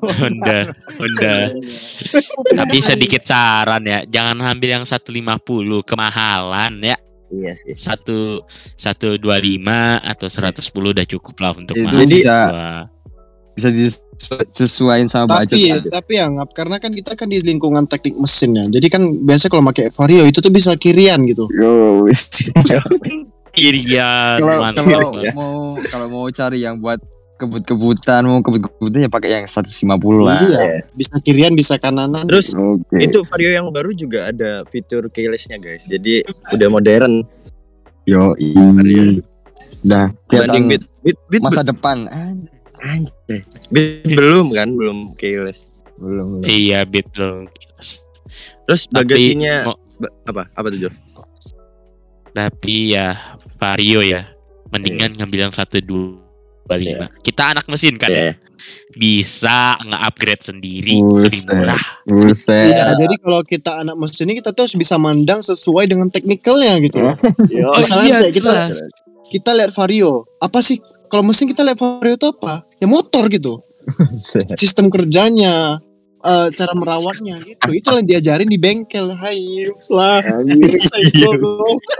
Honda 0.00 0.58
Honda 0.96 1.34
tapi 2.52 2.78
sedikit 2.78 3.22
saran 3.22 3.82
ya 3.82 4.02
jangan 4.04 4.38
ambil 4.40 4.76
yang 4.76 4.84
150 4.84 5.10
kemahalan 5.82 6.72
ya 6.80 6.96
Iya 7.28 7.52
sih. 7.56 7.74
satu 7.74 8.44
satu 8.74 9.16
dua 9.16 9.36
lima 9.36 9.96
atau 9.98 10.26
110 10.26 10.60
udah 10.92 11.06
cukup 11.06 11.34
lah 11.38 11.52
untuk 11.52 11.74
Itu 11.74 11.84
mahasiswa. 11.84 12.08
bisa- 12.08 12.90
Bisa 13.52 13.68
disesuaikan 13.68 15.04
sama 15.06 15.36
budget. 15.38 15.52
Tapi 15.52 15.68
aja. 15.68 15.88
tapi 15.92 16.12
ya 16.14 16.24
ngap 16.26 16.50
karena 16.52 16.76
kan 16.76 16.88
kita 16.88 17.12
kan 17.12 17.28
di 17.28 17.36
lingkungan 17.38 17.84
teknik 17.84 18.16
mesin 18.16 18.56
ya. 18.56 18.64
Jadi 18.64 18.86
kan 18.88 19.04
biasa 19.04 19.48
kalau 19.48 19.60
pakai 19.66 19.92
Vario 19.92 20.24
itu 20.24 20.40
tuh 20.40 20.48
bisa 20.48 20.72
kirian 20.74 21.20
gitu. 21.28 21.44
Yo. 21.52 22.08
Irian, 23.52 24.40
kalau 24.40 24.60
mantap. 24.64 24.84
kalau 24.88 25.10
ya. 25.20 25.32
mau 25.36 25.76
kalau 25.84 26.06
mau 26.08 26.26
cari 26.32 26.64
yang 26.64 26.80
buat 26.80 26.96
kebut-kebutan 27.36 28.22
mau 28.22 28.38
kebut-kebutan 28.38 29.04
ya 29.04 29.10
pakai 29.10 29.28
yang 29.42 29.46
150 29.50 29.92
lah. 30.22 30.40
Iya. 30.40 30.86
Bisa 30.94 31.14
kirian, 31.20 31.52
bisa 31.58 31.74
kananan. 31.76 32.24
Terus 32.30 32.54
Oke. 32.54 33.02
itu 33.02 33.20
Vario 33.26 33.50
yang 33.50 33.66
baru 33.74 33.90
juga 33.92 34.30
ada 34.30 34.62
fitur 34.70 35.10
keylessnya 35.10 35.58
guys. 35.58 35.84
Jadi 35.90 36.22
udah 36.54 36.68
modern. 36.70 37.26
Yo. 38.06 38.32
Udah 38.38 40.08
Dibanding 40.30 40.30
kelihatan 40.30 40.62
Beat. 40.70 40.82
Beat, 41.02 41.18
Beat 41.28 41.42
masa 41.42 41.66
depan. 41.66 42.06
Anjir. 42.80 43.42
Beat 43.74 44.06
belum 44.06 44.54
kan, 44.54 44.70
belum 44.72 45.18
keyless. 45.18 45.66
Belum. 45.98 46.40
belum. 46.40 46.46
Iya 46.46 46.86
betul. 46.86 47.50
Terus 48.64 48.86
Tapi 48.88 48.96
bagasinya 48.96 49.74
ba- 49.98 50.14
apa? 50.30 50.42
Apa 50.56 50.70
tuh, 50.70 50.88
Jo? 50.88 50.90
tapi 52.32 52.96
ya 52.96 53.36
Vario 53.62 54.02
ya 54.02 54.26
mendingan 54.68 55.14
ngambil 55.14 55.46
yang 55.46 55.54
satu 55.54 55.78
dua 55.78 56.18
lima. 56.74 57.06
Kita 57.22 57.54
anak 57.54 57.70
mesin 57.70 57.94
kan 57.94 58.10
ya 58.10 58.32
Iya. 58.32 58.34
bisa 58.92 59.76
nge-upgrade 59.82 60.42
sendiri 60.42 60.96
Buset. 60.98 61.46
lebih 61.46 61.62
murah. 61.62 61.82
Buset. 62.02 62.66
Iya, 62.72 62.84
jadi 62.96 63.14
kalau 63.18 63.40
kita 63.42 63.70
anak 63.82 63.96
mesin 63.96 64.26
ini 64.26 64.38
kita 64.38 64.50
tuh 64.50 64.64
harus 64.64 64.74
bisa 64.74 64.94
mandang 64.96 65.40
sesuai 65.40 65.84
dengan 65.86 66.08
teknikalnya 66.08 66.80
gitu. 66.80 67.02
loh. 67.02 67.12
Oh 67.70 67.78
Misalnya 67.78 68.08
iya 68.08 68.18
kayak 68.24 68.34
kita 68.34 68.50
jelas. 68.52 68.78
kita 69.28 69.50
lihat 69.52 69.70
Vario, 69.72 70.24
apa 70.38 70.58
sih 70.58 70.78
kalau 71.06 71.22
mesin 71.22 71.46
kita 71.46 71.62
lihat 71.62 71.76
Vario 71.76 72.14
itu 72.16 72.26
apa? 72.26 72.64
Ya 72.80 72.86
motor 72.88 73.28
gitu. 73.28 73.60
Sistem 74.56 74.88
kerjanya, 74.88 75.82
eh, 76.22 76.48
cara 76.54 76.72
merawatnya 76.78 77.36
gitu. 77.42 77.66
Itu 77.70 77.88
yang 77.98 78.06
diajarin 78.06 78.48
di 78.48 78.58
bengkel. 78.58 79.10
Hai, 79.14 79.68
lah. 79.90 80.22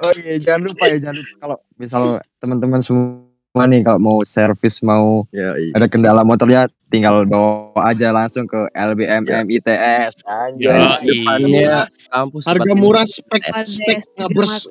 Oh 0.03 0.13
iya, 0.19 0.39
jangan 0.39 0.63
lupa 0.67 0.85
ya, 0.91 0.97
jangan 0.99 1.17
lupa 1.23 1.35
kalau 1.39 1.57
misal 1.79 2.03
teman-teman 2.43 2.81
semua 2.83 3.65
nih 3.69 3.85
kalau 3.85 4.01
mau 4.01 4.19
servis 4.25 4.81
mau 4.83 5.23
Ya, 5.31 5.55
iya. 5.55 5.73
ada 5.77 5.87
kendala 5.87 6.27
motornya 6.27 6.67
tinggal 6.93 7.25
bawa 7.25 7.93
aja 7.93 8.13
langsung 8.13 8.45
ke 8.45 8.69
LBMM 8.75 9.49
ITS. 9.49 10.25
Yo, 10.61 10.69
Dan 10.69 11.01
depannya 11.01 11.89
kampus 12.13 12.43
Harga 12.45 12.73
murah 12.77 13.07
spek 13.09 13.43
spek 13.65 14.01
ngabers. 14.19 14.69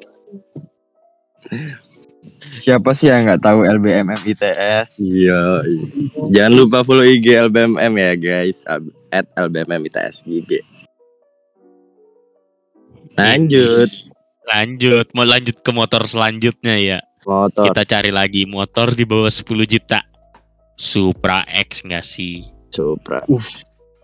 Siapa 2.61 2.93
sih 2.93 3.09
yang 3.09 3.25
nggak 3.25 3.41
tahu 3.41 3.65
LBMM 3.65 4.21
ITS? 4.21 5.09
Iya, 5.09 5.65
iya. 5.65 5.85
Jangan 6.29 6.53
lupa 6.53 6.85
follow 6.85 7.01
IG 7.01 7.25
LBMM 7.49 7.93
ya 7.97 8.13
guys. 8.13 8.61
At 9.11 9.27
LBMM 9.35 9.87
ITS 9.91 10.23
GG. 10.23 10.51
Lanjut. 13.19 13.89
Lanjut, 14.47 15.07
mau 15.13 15.27
lanjut 15.27 15.55
ke 15.59 15.71
motor 15.71 16.03
selanjutnya 16.07 16.75
ya. 16.79 16.99
Motor. 17.27 17.69
Kita 17.69 17.83
cari 17.85 18.09
lagi 18.09 18.47
motor 18.49 18.91
di 18.95 19.05
bawah 19.05 19.29
10 19.29 19.45
juta. 19.67 20.01
Supra 20.79 21.45
X 21.45 21.85
nggak 21.85 22.01
sih? 22.01 22.41
Supra. 22.73 23.21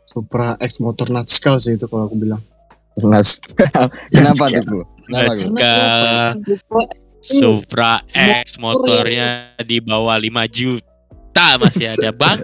Supra 0.06 0.60
X 0.62 0.84
motor 0.84 1.10
natskal 1.10 1.58
sih 1.58 1.74
itu 1.74 1.90
kalau 1.90 2.06
aku 2.12 2.16
bilang. 2.20 2.44
Nas. 3.02 3.42
Kenapa 4.14 4.50
tuh, 4.50 4.64
Bu? 4.66 4.82
Kenapa, 5.08 6.36
Supra 6.36 6.82
Supra 7.22 7.92
X 8.14 8.62
motornya 8.62 9.58
di 9.66 9.82
bawah 9.82 10.16
5 10.16 10.48
juta 10.54 10.97
masih 11.62 11.88
ada 11.98 12.12
bang. 12.14 12.38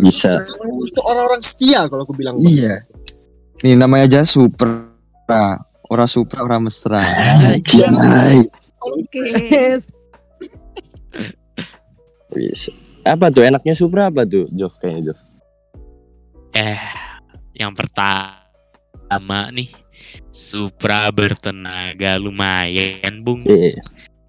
Bisa. 0.00 0.42
Untuk 0.64 1.04
orang-orang 1.04 1.42
setia 1.44 1.86
kalau 1.88 2.02
aku 2.04 2.14
bilang. 2.16 2.36
Bos. 2.40 2.48
Iya. 2.48 2.84
Nih 3.60 3.76
namanya 3.76 4.04
aja 4.08 4.20
Supra. 4.24 5.60
Orang 5.90 6.08
Supra, 6.08 6.46
orang 6.46 6.64
mesra. 6.64 7.02
Hai. 7.02 7.60
Oke. 8.80 9.20
Bisa. 12.30 12.70
Apa 13.04 13.32
tuh 13.32 13.42
enaknya 13.42 13.74
Supra 13.74 14.08
apa 14.08 14.22
tuh? 14.28 14.46
Jo 14.54 14.70
kayaknya 14.80 15.10
Jo. 15.10 15.14
Eh, 16.54 16.82
yang 17.58 17.74
pertama 17.74 19.50
nih 19.54 19.70
Supra 20.30 21.10
bertenaga 21.10 22.18
lumayan 22.18 23.22
bung 23.22 23.42
Iya. 23.46 23.82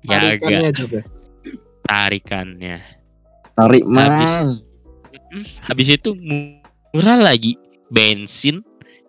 ya 0.06 0.18
agak 0.38 1.06
Tarikannya 1.86 3.01
deh. 3.52 3.58
Tarik 3.60 3.84
Habis. 3.86 4.32
man. 4.32 4.48
Mm, 5.32 5.46
habis 5.64 5.88
itu 5.88 6.12
murah 6.92 7.20
lagi 7.20 7.56
bensin 7.88 8.60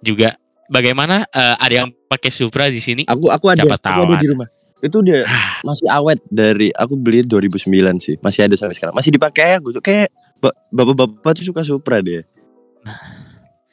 juga 0.02 0.38
bagaimana 0.70 1.26
eh, 1.30 1.56
ada 1.58 1.74
yang 1.82 1.88
pakai 2.06 2.30
Supra 2.30 2.70
di 2.70 2.78
sini 2.78 3.02
Aku 3.10 3.26
aku 3.30 3.50
ada, 3.50 3.66
Siapa 3.66 3.74
aku 3.78 3.86
tahu 3.86 4.02
ada 4.06 4.22
di 4.22 4.28
rumah. 4.30 4.48
Itu 4.82 4.98
dia 5.02 5.26
masih 5.68 5.86
awet 5.90 6.22
dari 6.30 6.70
aku 6.74 6.94
beli 6.98 7.26
2009 7.26 7.98
sih. 8.02 8.14
Masih 8.22 8.46
ada 8.46 8.54
sampai 8.58 8.74
sekarang. 8.78 8.94
Masih 8.94 9.10
dipakai 9.14 9.54
ya 9.54 9.58
gue 9.58 9.78
kayak 9.82 10.10
ba- 10.42 10.54
bapak-bapak 10.74 11.42
tuh 11.42 11.46
suka 11.46 11.62
Supra 11.66 11.98
dia. 12.02 12.22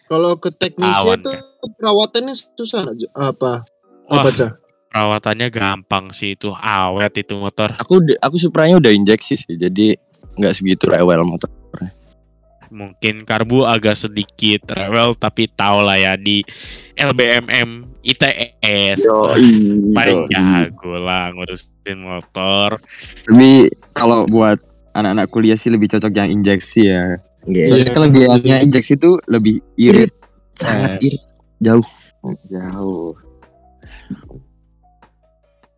Kalau 0.09 0.41
ke 0.41 0.49
Awan, 0.81 1.21
itu 1.21 1.29
kan? 1.29 1.69
perawatannya 1.77 2.33
susah 2.33 2.81
apa? 3.13 3.61
Wah. 4.09 4.25
Apa 4.25 4.29
cah? 4.33 4.51
perawatannya 4.89 5.53
gampang 5.53 6.09
sih 6.09 6.33
itu 6.33 6.49
awet 6.49 7.13
itu 7.21 7.38
motor 7.38 7.69
Aku 7.77 8.01
aku 8.17 8.35
Supranya 8.41 8.81
udah 8.81 8.89
injeksi 8.89 9.38
sih. 9.38 9.53
Jadi 9.53 9.93
nggak 10.39 10.55
segitu 10.55 10.88
rewel 10.88 11.27
motor. 11.27 11.51
mungkin 12.69 13.25
karbu 13.25 13.65
agak 13.65 13.98
sedikit 13.98 14.62
rewel 14.77 15.17
tapi 15.17 15.50
tau 15.50 15.81
lah 15.81 15.98
ya 15.98 16.13
di 16.13 16.46
LBMM 16.93 17.98
ITS 18.05 19.10
paling 19.89 20.29
jago 20.29 20.93
lah 21.01 21.34
ngurusin 21.34 21.98
motor 21.98 22.77
Tapi 23.25 23.74
kalau 23.98 24.29
buat 24.29 24.62
anak-anak 24.93 25.27
kuliah 25.34 25.58
sih 25.58 25.74
lebih 25.74 25.89
cocok 25.89 26.12
yang 26.13 26.29
injeksi 26.29 26.81
ya. 26.89 27.17
Nggak, 27.48 27.65
Soalnya 27.72 27.91
kelebihannya 27.96 28.58
injeksi 28.67 28.93
itu 29.00 29.12
lebih 29.31 29.63
irit. 29.79 30.12
sangat 30.60 31.00
Eh, 31.00 31.08
irit. 31.10 31.24
Jauh. 31.63 31.88
Jauh. 32.51 33.15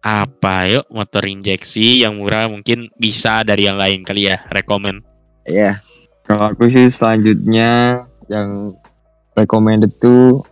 Apa 0.02 0.66
yuk 0.68 0.86
motor 0.90 1.22
injeksi 1.22 2.02
yang 2.02 2.18
murah 2.18 2.50
mungkin 2.50 2.90
bisa 2.96 3.42
dari 3.42 3.66
yang 3.66 3.78
lain 3.78 4.02
kali 4.02 4.28
ya 4.28 4.42
rekomen 4.50 5.06
Iya. 5.42 5.82
Kalau 6.22 6.54
aku 6.54 6.70
sih 6.70 6.86
selanjutnya 6.86 8.02
yang 8.28 8.78
recommended 9.34 9.90
tuh 9.98 10.46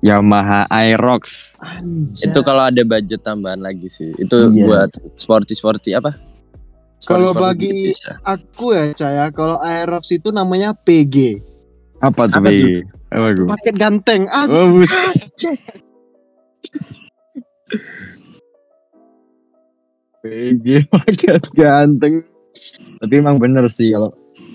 Yamaha 0.00 0.64
Aerox. 0.66 1.58
Itu 2.14 2.40
kalau 2.40 2.64
ada 2.64 2.80
budget 2.80 3.20
tambahan 3.20 3.58
lagi 3.58 3.90
sih. 3.90 4.14
Itu 4.16 4.48
Iya. 4.48 4.64
buat 4.64 4.88
sporty 5.18 5.52
sporty 5.52 5.92
apa? 5.92 6.14
Kalau 7.02 7.34
bagi 7.34 7.90
bisa. 7.90 8.16
aku 8.22 8.70
ya 8.70 8.94
Caya, 8.94 9.26
kalau 9.28 9.58
Aerox 9.58 10.08
itu 10.10 10.30
namanya 10.30 10.72
PG. 10.72 11.42
Apa 11.98 12.30
tuh, 12.30 12.40
Apa 12.40 12.48
tuh? 12.48 12.80
Apa 13.10 13.28
tuh? 13.34 13.46
Paket 13.50 13.74
ganteng. 13.76 14.22
Ah, 14.30 14.46
Oh, 14.46 14.78
bus. 20.20 20.30
PG 20.54 20.66
paket 20.88 21.42
ganteng. 21.52 22.14
Tapi 22.98 23.12
emang 23.14 23.36
bener 23.36 23.64
sih 23.66 23.90
kalau 23.90 24.10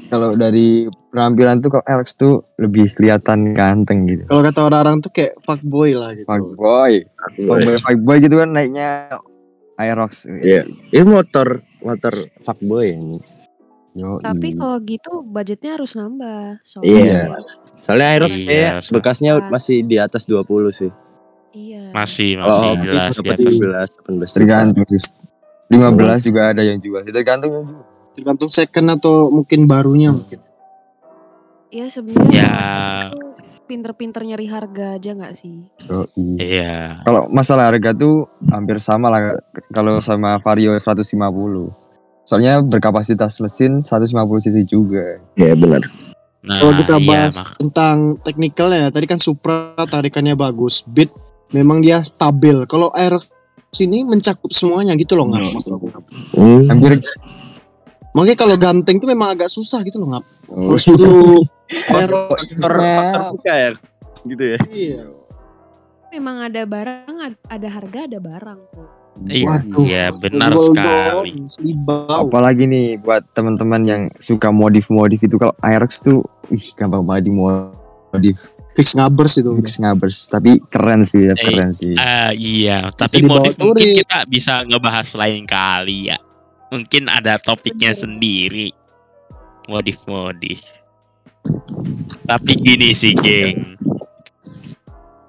kalau 0.05 0.29
dari 0.33 0.85
penampilan 1.09 1.57
tuh 1.59 1.73
kok 1.73 1.85
Alex 1.85 2.13
tuh 2.13 2.45
lebih 2.55 2.85
kelihatan 2.91 3.51
ganteng 3.51 4.05
gitu. 4.05 4.21
kalau 4.27 4.41
kata 4.43 4.59
orang-orang 4.61 4.97
tuh 4.99 5.09
kayak 5.09 5.33
fuckboy 5.41 5.91
lah 5.91 6.13
gitu. 6.13 6.27
Fuckboy. 6.27 6.93
Fuckboy, 7.33 7.61
fuckboy 7.81 8.17
gitu 8.19 8.35
kan 8.37 8.49
naiknya 8.51 9.09
Aerox. 9.75 10.29
Iya. 10.29 10.63
Ini 10.91 11.03
motor 11.03 11.59
motor 11.81 12.13
fuckboy 12.41 12.85
ini. 12.91 13.17
Yo, 13.95 14.19
Tapi 14.19 14.51
iya. 14.51 14.59
kalau 14.59 14.77
gitu 14.83 15.11
budgetnya 15.23 15.71
harus 15.73 15.95
nambah. 15.95 16.59
Soalnya 16.61 16.91
Iya. 16.91 17.21
Soalnya 17.79 18.07
Aerox 18.11 18.33
Iya, 18.35 18.45
kayak 18.45 18.73
so- 18.83 18.93
bekasnya 18.93 19.31
masih 19.47 19.77
di 19.81 19.95
atas 19.95 20.27
20 20.27 20.43
sih. 20.69 20.91
Iya. 21.49 21.95
Masih 21.95 22.35
Kalau 22.35 22.45
masih 22.45 22.67
Opti 22.67 22.85
jelas 22.85 23.13
di 23.15 23.29
atas. 23.31 23.53
17, 23.55 23.89
18 23.95 24.27
juta. 24.27 24.35
tergantung 24.35 24.85
sih. 24.85 25.03
15 25.67 25.95
juga 26.23 26.41
ada 26.51 26.61
yang 26.61 26.77
jual. 26.77 27.01
Tergantung 27.03 27.51
yang 27.51 27.65
jual. 27.65 27.83
Tergantung 28.13 28.47
second 28.47 28.87
atau 28.91 29.27
mungkin 29.27 29.65
barunya 29.65 30.09
mungkin. 30.09 30.39
Iya 31.67 31.91
sebenarnya 31.91 32.31
Ya. 32.31 32.53
pinter-pinter 33.65 34.23
nyari 34.23 34.47
harga 34.47 34.95
aja 34.95 35.11
nggak 35.11 35.33
sih? 35.35 35.67
Yo, 35.83 36.05
iya. 36.15 36.39
Iya. 36.39 36.75
Kalau 37.03 37.27
masalah 37.27 37.67
harga 37.67 37.91
tuh 37.91 38.29
hampir 38.47 38.77
sama 38.77 39.09
lah 39.09 39.35
kalau 39.69 39.99
sama 39.99 40.39
Vario 40.39 40.71
150. 40.71 41.73
Soalnya 42.23 42.57
berkapasitas 42.57 43.37
mesin 43.37 43.81
150 43.81 44.15
cc 44.39 44.57
juga. 44.63 45.19
Iya 45.35 45.53
benar. 45.53 45.83
Nah, 46.39 46.61
Kalau 46.61 46.73
kita 46.75 46.95
iya, 46.95 47.05
bahas 47.05 47.35
mak- 47.35 47.57
tentang 47.59 47.95
teknikalnya, 48.21 48.89
tadi 48.89 49.05
kan 49.05 49.17
Supra 49.17 49.73
tarikannya 49.83 50.33
bagus, 50.33 50.85
Beat 50.85 51.09
memang 51.51 51.81
dia 51.81 51.99
stabil. 51.99 52.65
Kalau 52.65 52.93
Aerox 52.93 53.25
ini 53.83 54.07
mencakup 54.07 54.51
semuanya 54.51 54.95
gitu 54.95 55.15
loh 55.15 55.27
nggak? 55.27 55.43
Hmm. 55.43 55.53
Maksud 55.55 55.71
aku. 55.75 55.87
Hmm. 56.35 56.63
Hampir 56.71 56.99
Makanya 58.15 58.37
kalau 58.39 58.55
ganteng 58.55 59.03
tuh 59.03 59.11
memang 59.11 59.35
agak 59.35 59.51
susah 59.51 59.83
gitu 59.83 59.99
loh 59.99 60.15
ngap. 60.15 60.23
oh, 60.47 60.79
Terus 60.79 60.85
dulu 60.95 61.43
Aerox 61.91 62.47
Faktor 62.55 62.73
faktor 62.79 63.21
buka 63.35 63.53
ya. 63.53 63.69
Gitu 64.23 64.43
ya. 64.55 64.57
iya. 64.71 65.01
Memang 66.15 66.47
ada 66.47 66.63
barang, 66.63 67.17
ad- 67.19 67.43
ada 67.51 67.67
harga, 67.67 67.99
ada 68.07 68.19
barang 68.23 68.59
kok. 68.71 68.89
Iya, 69.27 69.47
Waduh, 69.47 69.83
iya 69.83 70.05
benar 70.15 70.51
sekali. 70.59 71.43
Selibau. 71.47 72.27
apalagi 72.27 72.67
nih 72.67 72.99
buat 72.99 73.23
teman-teman 73.31 73.81
yang 73.83 74.01
suka 74.19 74.51
modif-modif 74.51 75.23
itu 75.23 75.35
kalau 75.35 75.55
Aerox 75.59 75.99
tuh 75.99 76.23
ih 76.51 76.65
gampang 76.75 77.03
banget 77.03 77.31
dimodif 77.31 78.54
Fix 78.75 78.91
ngabers 78.91 79.39
itu. 79.39 79.51
fix 79.55 79.79
ngabers 79.79 80.17
tapi 80.27 80.59
keren 80.67 81.01
sih 81.01 81.25
ya 81.25 81.33
Eh, 81.33 81.41
keren 81.41 81.71
sih 81.71 81.95
Ah, 81.95 82.31
iya, 82.31 82.91
tapi 82.91 83.23
modif 83.23 83.55
mungkin 83.55 84.03
kita 84.03 84.27
bisa 84.27 84.67
ngebahas 84.67 85.07
lain 85.15 85.47
kali 85.47 86.11
ya. 86.11 86.19
Mungkin 86.67 87.07
ada 87.07 87.39
topiknya 87.39 87.95
sendiri. 87.95 88.75
Modif-modif. 89.65 90.59
Tapi 92.25 92.51
gini 92.53 92.91
sih, 92.91 93.15
geng. 93.15 93.79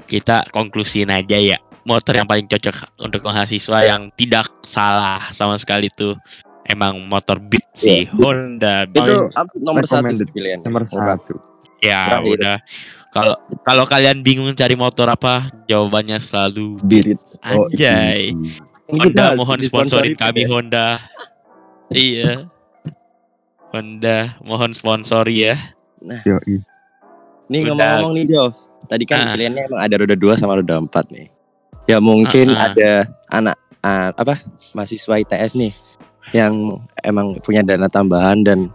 Kita 0.06 0.42
konklusiin 0.50 1.08
aja 1.08 1.36
ya. 1.36 1.58
Motor 1.86 2.18
yang 2.18 2.26
paling 2.26 2.50
cocok 2.50 2.98
untuk 2.98 3.22
mahasiswa 3.22 3.78
yang 3.80 4.10
tidak 4.18 4.50
salah 4.66 5.22
sama 5.30 5.54
sekali 5.54 5.86
tuh 5.88 6.18
emang 6.66 6.98
motor 7.06 7.38
Beat 7.38 7.62
sih, 7.72 8.10
Honda 8.10 8.90
Beat. 8.90 9.06
Itu 9.06 9.30
nomor 9.62 9.86
satu 9.86 10.10
pilihan. 10.26 10.66
nomor 10.66 10.82
satu 10.82 11.38
Ya 11.78 12.10
Terakhir. 12.10 12.32
udah. 12.34 12.56
Kalau 13.16 13.34
kalau 13.64 13.84
kalian 13.88 14.20
bingung 14.20 14.52
cari 14.52 14.76
motor 14.76 15.08
apa, 15.08 15.48
jawabannya 15.64 16.20
selalu 16.20 16.76
Beat 16.84 17.16
Oh, 17.46 17.64
Anjay. 17.64 18.34
iya. 18.34 18.60
Honda 18.86 19.06
Kita 19.06 19.24
mohon 19.34 19.58
sponsorin 19.62 20.14
kami 20.14 20.44
ya. 20.44 20.48
Honda. 20.48 20.88
iya. 21.88 22.32
Honda 23.70 24.36
mohon 24.40 24.70
sponsori 24.72 25.48
ya. 25.48 25.56
Yoi. 26.24 26.62
Nih 27.48 27.60
ngomong-ngomong 27.64 28.12
nih 28.14 28.24
Jov. 28.28 28.52
Tadi 28.86 29.04
kan 29.04 29.24
Ah. 29.24 29.34
pilihannya 29.34 29.62
emang 29.64 29.80
ada 29.80 29.94
roda 29.96 30.14
2 30.14 30.36
sama 30.36 30.58
roda 30.58 30.76
4 30.76 31.06
nih. 31.08 31.26
Ya 31.86 31.98
mungkin 31.98 32.50
Ah, 32.50 32.58
ah. 32.58 32.66
ada 32.68 32.90
anak 33.28 33.56
ah, 33.80 34.10
apa 34.12 34.42
mahasiswa 34.72 35.14
ITS 35.16 35.54
nih 35.54 35.72
yang 36.34 36.54
emang 37.00 37.38
punya 37.40 37.62
dana 37.62 37.86
tambahan 37.86 38.42
dan 38.42 38.66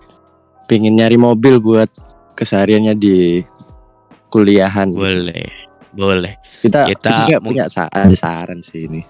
pengen 0.65 0.95
nyari 0.95 1.15
mobil 1.15 1.59
buat 1.59 1.91
kesehariannya 2.33 2.95
di 2.95 3.43
kuliahan. 4.31 4.95
Boleh. 4.95 5.51
Boleh. 5.91 6.39
Kita 6.63 6.87
Kita 6.87 7.37
punya 7.43 7.67
sa- 7.67 7.91
ada 7.91 8.15
saran 8.15 8.63
sih 8.63 8.87
ini. 8.87 9.03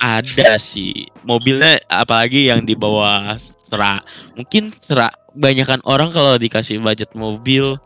Ada 0.00 0.56
sih 0.56 1.06
mobilnya 1.22 1.76
apalagi 1.86 2.50
yang 2.50 2.64
di 2.64 2.74
bawah 2.74 3.36
serak. 3.38 4.02
Mungkin 4.34 4.72
serak 4.74 5.12
banyakan 5.36 5.78
orang 5.86 6.10
kalau 6.10 6.34
dikasih 6.34 6.82
budget 6.82 7.12
mobil 7.14 7.78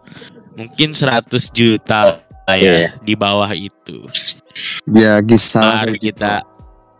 mungkin 0.54 0.94
100 0.94 1.50
juta 1.50 2.22
lah 2.46 2.56
ya 2.56 2.88
Iya. 2.88 2.88
di 3.02 3.14
bawah 3.18 3.50
itu. 3.52 4.06
ya 4.86 5.18
kisah 5.20 5.82
Mari 5.82 5.98
kita 5.98 6.46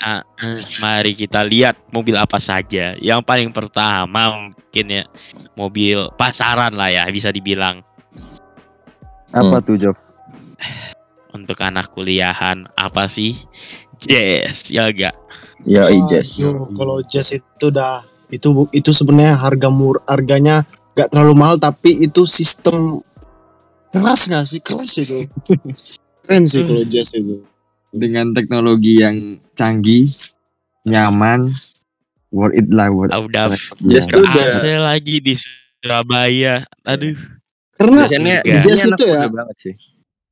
ah, 0.03 0.21
eh, 0.21 0.61
mari 0.83 1.15
kita 1.15 1.47
lihat 1.47 1.79
mobil 1.89 2.19
apa 2.19 2.37
saja. 2.37 2.99
Yang 2.99 3.23
paling 3.23 3.55
pertama 3.55 4.51
mungkin 4.51 4.87
ya 4.91 5.05
mobil 5.55 6.11
pasaran 6.19 6.75
lah 6.75 6.91
ya 6.91 7.07
bisa 7.09 7.31
dibilang 7.31 7.81
apa 9.35 9.59
tuh 9.61 9.77
Jov 9.77 9.99
untuk 11.35 11.59
anak 11.61 11.91
kuliahan 11.91 12.71
apa 12.79 13.11
sih? 13.11 13.35
Yes, 14.07 14.71
ya 14.71 14.87
enggak. 14.87 15.15
Ya 15.67 15.91
Ijas. 15.91 16.39
Waduh, 16.39 16.71
Kalau 16.79 16.97
jazz 17.03 17.35
itu 17.35 17.67
dah 17.75 18.07
itu 18.31 18.71
itu 18.71 18.91
sebenarnya 18.95 19.35
harga 19.35 19.69
mur 19.69 20.01
harganya 20.07 20.63
gak 20.95 21.11
terlalu 21.11 21.35
mahal 21.35 21.57
tapi 21.59 22.07
itu 22.07 22.23
sistem 22.25 23.03
keras 23.91 24.31
gak 24.31 24.47
sih 24.47 24.63
keras 24.63 24.95
itu. 25.03 25.27
Keren 26.25 26.49
sih 26.49 26.65
kalau 26.65 26.85
jazz 26.89 27.13
itu. 27.13 27.45
dengan 27.95 28.33
teknologi 28.35 28.99
yang 28.99 29.39
canggih 29.55 30.09
nyaman 30.89 31.53
worth 32.33 32.57
it 32.57 32.67
lah 32.73 32.91
worth 32.91 33.13
Ah, 33.13 33.21
Udah 33.23 33.55
ke 33.55 34.17
udah 34.19 34.49
lagi 34.83 35.21
di 35.21 35.37
Surabaya. 35.37 36.65
Aduh. 36.83 37.15
Karena 37.75 37.97
biasanya 38.03 38.35
Iya. 38.37 38.43
biasanya 38.45 38.65
Jazz 38.65 38.83
anak 38.85 38.95
itu 38.95 39.05
ya. 39.05 39.15
muda 39.17 39.29
banget 39.33 39.57
sih. 39.61 39.75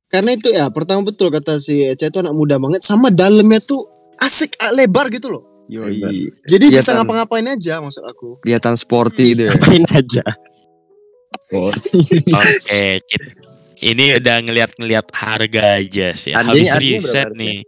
karena 0.05 0.29
itu 0.31 0.47
ya 0.47 0.65
pertama 0.69 1.01
betul 1.01 1.27
kata 1.27 1.57
si 1.57 1.81
Eca 1.81 2.05
itu 2.05 2.19
anak 2.21 2.31
muda 2.31 2.55
banget 2.55 2.81
sama 2.81 3.09
dalamnya 3.09 3.57
tuh 3.57 3.89
asik 4.15 4.53
ah, 4.57 4.69
lebar 4.69 5.09
gitu 5.09 5.27
loh. 5.27 5.43
Yoi. 5.65 6.29
Jadi 6.45 6.65
bisa 6.69 6.93
Kelihatan- 6.93 6.95
ngapa-ngapain 7.01 7.47
aja 7.49 7.73
maksud 7.79 8.03
aku. 8.03 8.37
kelihatan 8.39 8.75
sporty 8.75 9.33
gitu 9.33 9.49
ya 9.49 9.55
Apain 9.55 9.81
aja. 9.89 10.23
Oke, 12.29 12.83
Cit. 13.03 13.21
Ini 13.83 14.21
udah 14.21 14.37
ngeliat-ngeliat 14.39 15.11
harga 15.11 15.81
aja 15.81 16.07
sih. 16.13 16.31
Habis 16.31 16.71
riset 16.77 17.33
nih. 17.33 17.65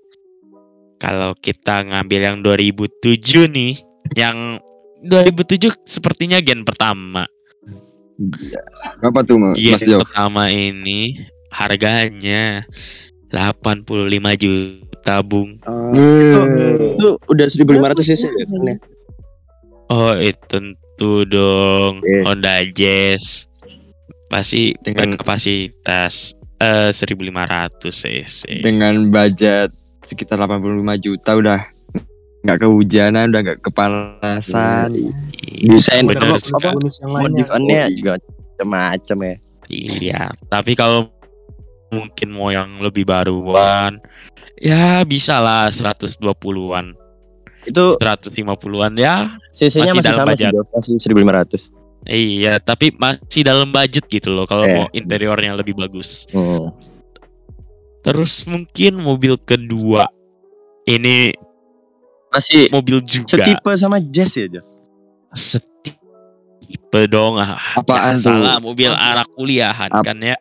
Kalau 0.95 1.35
kita 1.35 1.83
ngambil 1.83 2.19
yang 2.23 2.38
2007 2.39 3.51
nih, 3.51 3.73
yang 4.15 4.61
2007 5.03 5.75
sepertinya 5.83 6.39
gen 6.39 6.63
pertama. 6.63 7.27
Apa 9.01 9.19
tuh 9.21 9.36
Mas 9.38 9.84
Jov 9.84 10.04
pertama 10.08 10.47
ini 10.47 11.19
harganya 11.51 12.63
85 13.30 13.84
juta, 14.38 15.19
Bung. 15.19 15.60
Eh, 15.60 16.95
Itu 16.95 17.19
udah 17.28 17.47
1500 17.47 17.99
cc 18.01 18.23
ya. 18.25 18.45
ya? 18.47 18.75
Oh, 19.91 20.15
itu 20.15 20.39
tentu 20.47 21.28
dong. 21.28 21.99
Oke. 21.99 22.23
Honda 22.23 22.63
Jazz. 22.65 23.51
Pasti 24.25 24.71
Dengan- 24.80 25.13
berkapasitas 25.13 26.34
eh 26.56 26.89
1500 26.89 27.91
cc. 27.91 28.63
dengan 28.63 29.12
budget 29.12 29.75
sekitar 30.01 30.39
85 30.39 30.63
juta 30.97 31.32
udah 31.36 31.60
nggak 32.45 32.60
kehujanan 32.62 33.34
udah 33.34 33.41
nggak 33.41 33.60
kepanasan 33.60 34.93
Desain 35.65 36.05
Bener 36.05 36.21
apa- 36.29 36.38
sekali. 36.38 36.62
apa- 36.62 36.73
bonus 36.75 36.95
yang 36.99 37.12
lainnya. 37.12 37.25
Modifannya 37.25 37.84
juga 37.91 38.12
macam-macam 38.55 39.17
ya. 39.19 39.36
Iya, 39.65 40.21
tapi 40.45 40.71
kalau 40.73 41.10
mungkin 41.88 42.27
mau 42.29 42.49
yang 42.49 42.77
lebih 42.77 43.01
baruan, 43.03 43.97
ya 44.55 45.01
bisa 45.01 45.39
lah 45.39 45.71
120-an, 45.71 46.93
Itu 47.65 47.97
150-an 47.97 48.93
ya. 48.93 49.34
cc-nya 49.51 49.89
Masih 49.89 49.95
masih, 49.95 50.03
dalam 50.03 50.19
sama 50.21 50.31
budget. 50.36 50.53
masih 50.69 50.95
1500. 51.01 51.62
Iya, 52.05 52.53
tapi 52.60 52.93
masih 52.93 53.41
dalam 53.41 53.71
budget 53.71 54.05
gitu 54.05 54.29
loh 54.29 54.45
kalau 54.45 54.62
Eh. 54.62 54.75
mau 54.75 54.86
interiornya 54.91 55.58
lebih 55.58 55.73
bagus. 55.73 56.29
Hmm. 56.29 56.69
Terus 58.03 58.45
mungkin 58.45 59.01
mobil 59.01 59.34
kedua 59.39 60.05
ini 60.86 61.34
Masih 62.36 62.67
mobil 62.69 63.00
juga 63.02 63.39
setipe 63.39 63.71
sama 63.76 63.98
Jazz 64.00 64.36
ya, 64.36 64.48
Jov. 64.50 64.65
Set- 65.32 65.71
tipe 66.62 67.02
dong. 67.08 67.38
Ah, 67.38 67.56
Apaan 67.74 68.15
tuh? 68.15 68.32
Salah 68.32 68.58
mobil 68.58 68.89
anak 68.89 69.28
kuliahan 69.32 69.89
Ap- 69.89 70.04
kan 70.04 70.17
ya. 70.17 70.36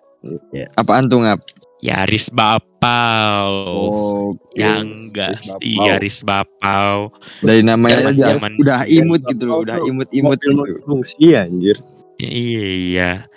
Iya. 0.50 0.66
Apaan 0.74 1.06
tuh 1.06 1.20
ngap? 1.20 1.38
Yaris 1.78 2.32
Bapau. 2.32 3.50
Oh, 3.76 4.28
Ya 4.52 4.80
enggak 4.80 5.36
Yaris 5.36 5.44
sih 5.44 5.52
Bapau. 5.76 5.84
Yaris 5.84 6.18
Bapau. 6.22 6.96
dari 7.40 7.60
namanya 7.60 7.96
Zaman- 8.00 8.14
aja 8.14 8.24
zaman- 8.32 8.56
udah 8.56 8.80
imut 8.88 9.20
gitu 9.22 9.44
loh, 9.44 9.52
Bapau 9.52 9.64
udah 9.68 9.76
tuh 9.76 9.86
imut-imut 9.86 10.38
Mobil 10.40 10.52
gitu. 10.64 10.80
fungsi 10.82 11.26
anjir. 11.34 11.76
Iya. 12.18 13.28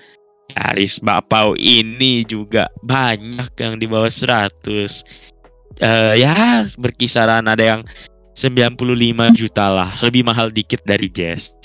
Yaris 0.49 0.95
Bapau 0.97 1.53
ini 1.53 2.23
juga 2.23 2.71
banyak 2.79 3.51
yang 3.53 3.75
di 3.75 3.85
bawah 3.85 4.07
100. 4.07 5.03
Eh 5.77 6.15
ya 6.17 6.63
berkisaran 6.73 7.45
ada 7.45 7.61
yang 7.61 7.81
95 8.37 9.33
juta 9.33 9.65
lah, 9.65 9.89
lebih 10.05 10.21
mahal 10.21 10.53
dikit 10.53 10.85
dari 10.85 11.09
Jazz. 11.09 11.57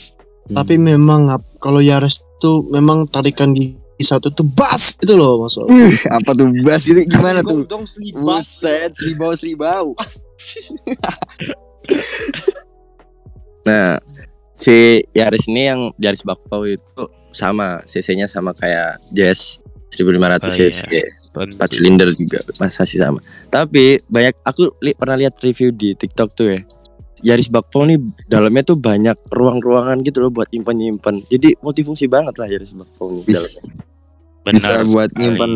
Tapi 0.49 0.81
memang 0.81 1.29
kalau 1.61 1.85
Yaris 1.85 2.25
tuh 2.41 2.65
memang 2.73 3.05
tarikan 3.07 3.53
gigi 3.53 3.77
satu 4.01 4.33
tuh 4.33 4.49
bas 4.49 4.97
gitu 4.97 5.15
loh 5.15 5.45
masuk. 5.45 5.69
Uh, 5.69 5.93
apa 6.11 6.33
tuh 6.33 6.49
bas 6.65 6.83
itu 6.89 7.05
gimana 7.05 7.45
tuh? 7.45 7.69
Dong 7.69 7.85
selibas. 7.85 8.59
Buset, 8.59 8.91
seribau 8.97 9.37
seribau. 9.37 9.93
Nah, 13.63 13.95
si 14.59 15.07
Yaris 15.15 15.47
ini 15.47 15.71
yang 15.71 15.95
Yaris 15.95 16.27
Bakpao 16.27 16.67
itu 16.67 17.03
sama 17.31 17.79
CC-nya 17.87 18.27
sama 18.27 18.51
kayak 18.59 18.99
Jazz 19.15 19.63
1500 19.95 20.19
Oh, 20.43 20.51
cc. 20.51 20.83
iya. 20.91 21.07
4 21.33 21.57
silinder 21.69 22.13
juga 22.13 22.45
masih 22.57 23.01
sama. 23.01 23.21
Tapi 23.49 24.05
banyak 24.05 24.37
aku 24.43 24.69
li- 24.81 24.93
pernah 24.93 25.17
lihat 25.17 25.41
review 25.41 25.73
di 25.73 25.93
TikTok 25.93 26.31
tuh 26.33 26.47
ya. 26.53 26.61
Yaris 27.23 27.47
Bakpao 27.47 27.87
nih 27.87 27.97
dalamnya 28.27 28.67
tuh 28.67 28.75
banyak 28.75 29.15
ruang-ruangan 29.31 30.03
gitu 30.03 30.21
loh 30.21 30.29
buat 30.29 30.51
nyimpan-nyimpan. 30.51 31.31
Jadi 31.31 31.55
multifungsi 31.59 32.05
banget 32.07 32.35
lah 32.37 32.51
Yaris 32.51 32.75
Bakpao 32.75 33.07
nih 33.15 33.25
dalamnya. 33.31 33.63
Bisa 34.43 34.69
Benar 34.75 34.85
buat 34.91 35.09
sekali. 35.09 35.23
nyimpen 35.23 35.53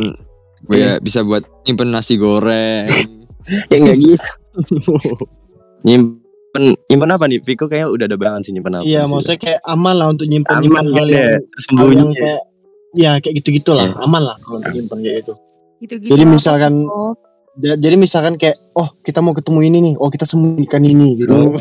ya, 0.70 0.92
bisa 1.02 1.20
buat 1.20 1.42
nyimpen 1.66 1.88
nasi 1.90 2.14
goreng. 2.16 2.86
ya 3.70 3.76
enggak 3.76 3.98
gitu. 3.98 4.30
nyimpen 5.82 6.64
nyimpen 6.88 7.10
apa 7.10 7.24
nih? 7.26 7.38
Viko 7.42 7.66
kayaknya 7.66 7.88
udah 7.90 8.06
ada 8.06 8.16
banget 8.16 8.40
sih 8.46 8.52
nyimpen 8.54 8.72
apa. 8.72 8.84
Iya, 8.86 9.02
sih. 9.02 9.10
maksudnya 9.10 9.38
kayak 9.42 9.60
aman 9.66 9.94
lah 9.94 10.06
untuk 10.08 10.26
nyimpan 10.26 10.54
nyimpan 10.62 10.86
hal 10.86 11.06
ya, 11.06 11.14
yang 11.18 11.26
hal 11.26 11.42
tersembunyi. 11.52 11.96
yang 11.98 12.10
kayak 12.14 12.40
ya 12.96 13.10
kayak 13.20 13.34
gitu-gitu 13.42 13.70
lah, 13.74 13.86
Iya. 13.90 14.00
aman 14.00 14.22
lah 14.22 14.36
kalau 14.38 14.56
untuk 14.56 14.72
nyimpan 14.72 14.98
kayak 15.02 15.16
gitu. 15.20 15.34
Gitu-gitu 15.78 16.08
Jadi 16.08 16.22
misalkan-? 16.24 16.86
Ja- 17.56 17.72
Jadi 17.74 17.96
misalkan 17.96 18.36
kayak 18.36 18.52
oh 18.74 18.92
kita 19.00 19.18
mau 19.18 19.32
ketemu 19.32 19.60
ini 19.64 19.78
nih, 19.80 19.94
oh 19.96 20.08
kita 20.08 20.24
sembunyikan 20.24 20.76
ini 20.78 21.16
gitu. 21.16 21.32
Oh. 21.32 21.56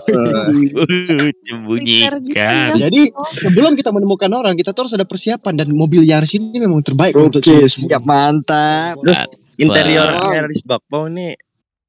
Gitu 0.52 0.76
Sembunyikan. 1.48 2.20
ya. 2.28 2.76
Jadi 2.78 3.16
sebelum 3.34 3.74
kita 3.74 3.90
menemukan 3.90 4.28
orang, 4.30 4.54
kita 4.54 4.70
tuh 4.70 4.84
harus 4.84 4.94
ada 4.94 5.04
persiapan 5.04 5.56
dan 5.56 5.72
mobil 5.72 6.04
Yaris 6.04 6.36
ini 6.36 6.52
memang 6.58 6.82
terbaik 6.82 7.16
untuk 7.16 7.40
Oke, 7.40 7.64
sembunyi- 7.64 7.72
siap 7.88 8.04
mantap. 8.04 9.00
Terus 9.00 9.22
interior 9.56 10.04
Wow. 10.06 10.36
Yaris 10.36 10.62
Bakpao 10.62 11.08
ini 11.08 11.32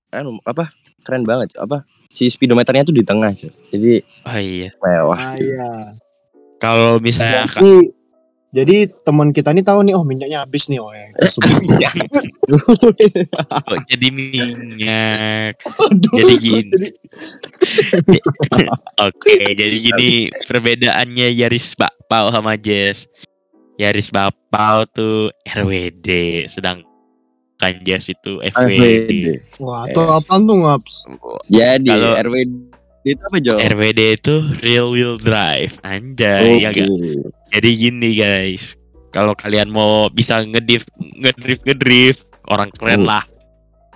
anu 0.08 0.38
apa 0.40 0.70
keren 1.02 1.22
banget 1.22 1.58
apa 1.58 1.82
si 2.06 2.26
speedometernya 2.26 2.82
tuh 2.82 2.94
di 2.94 3.02
tengah 3.02 3.34
jadi 3.34 4.06
Oh 4.22 4.38
iya. 4.38 4.70
mewah 4.76 5.18
Ah, 5.18 5.34
iya. 5.34 5.90
Kalau 6.56 6.96
misalnya 6.98 7.44
Kak, 7.44 7.58
Jadi, 8.54 8.88
teman 9.02 9.34
kita 9.34 9.50
nih 9.50 9.60
tahu 9.60 9.82
nih, 9.82 9.92
oh 9.92 10.06
minyaknya 10.06 10.46
habis 10.46 10.70
nih, 10.70 10.78
oh 10.78 10.88
ya. 10.88 11.10
kok 13.66 13.82
jadi 13.90 14.08
minyak. 14.08 15.52
Aduh, 15.66 16.14
Jadi 16.14 16.34
gini. 16.38 16.62
jadi- 16.62 16.94
Oke, 19.06 19.34
jadi 19.52 19.76
gini 19.76 20.10
perbedaannya 20.46 21.28
Yaris 21.32 21.74
Bapau 21.74 22.30
sama 22.30 22.54
Jazz. 22.56 23.10
Yaris 23.76 24.08
Bapau 24.08 24.88
tuh 24.88 25.28
RWD, 25.44 26.08
sedangkan 26.48 27.74
Jazz 27.82 28.08
itu 28.08 28.40
FWD. 28.40 29.36
Wah, 29.60 29.84
itu 29.84 30.00
apaan 30.00 30.48
tuh 30.48 30.56
ngaps? 30.64 31.04
jadi 31.46 31.84
Kalau- 31.84 32.16
RWD 32.24 32.52
itu 33.06 33.22
apa 33.22 33.36
Jo? 33.38 33.54
RWD 33.54 34.00
itu 34.16 34.34
real 34.64 34.90
wheel 34.90 35.14
drive, 35.14 35.76
anjay 35.84 36.58
ya 36.58 36.70
Oke. 36.72 36.82
gak? 36.82 36.88
Jadi 37.48 37.70
gini 37.72 38.10
guys, 38.14 38.74
kalau 39.10 39.32
kalian 39.32 39.70
mau 39.70 40.06
bisa 40.08 40.42
ngedrift, 40.42 40.88
ngedrift, 41.16 41.62
ngedrift, 41.62 42.20
orang 42.46 42.68
keren 42.72 43.02
Hmm. 43.02 43.08
lah. 43.08 43.24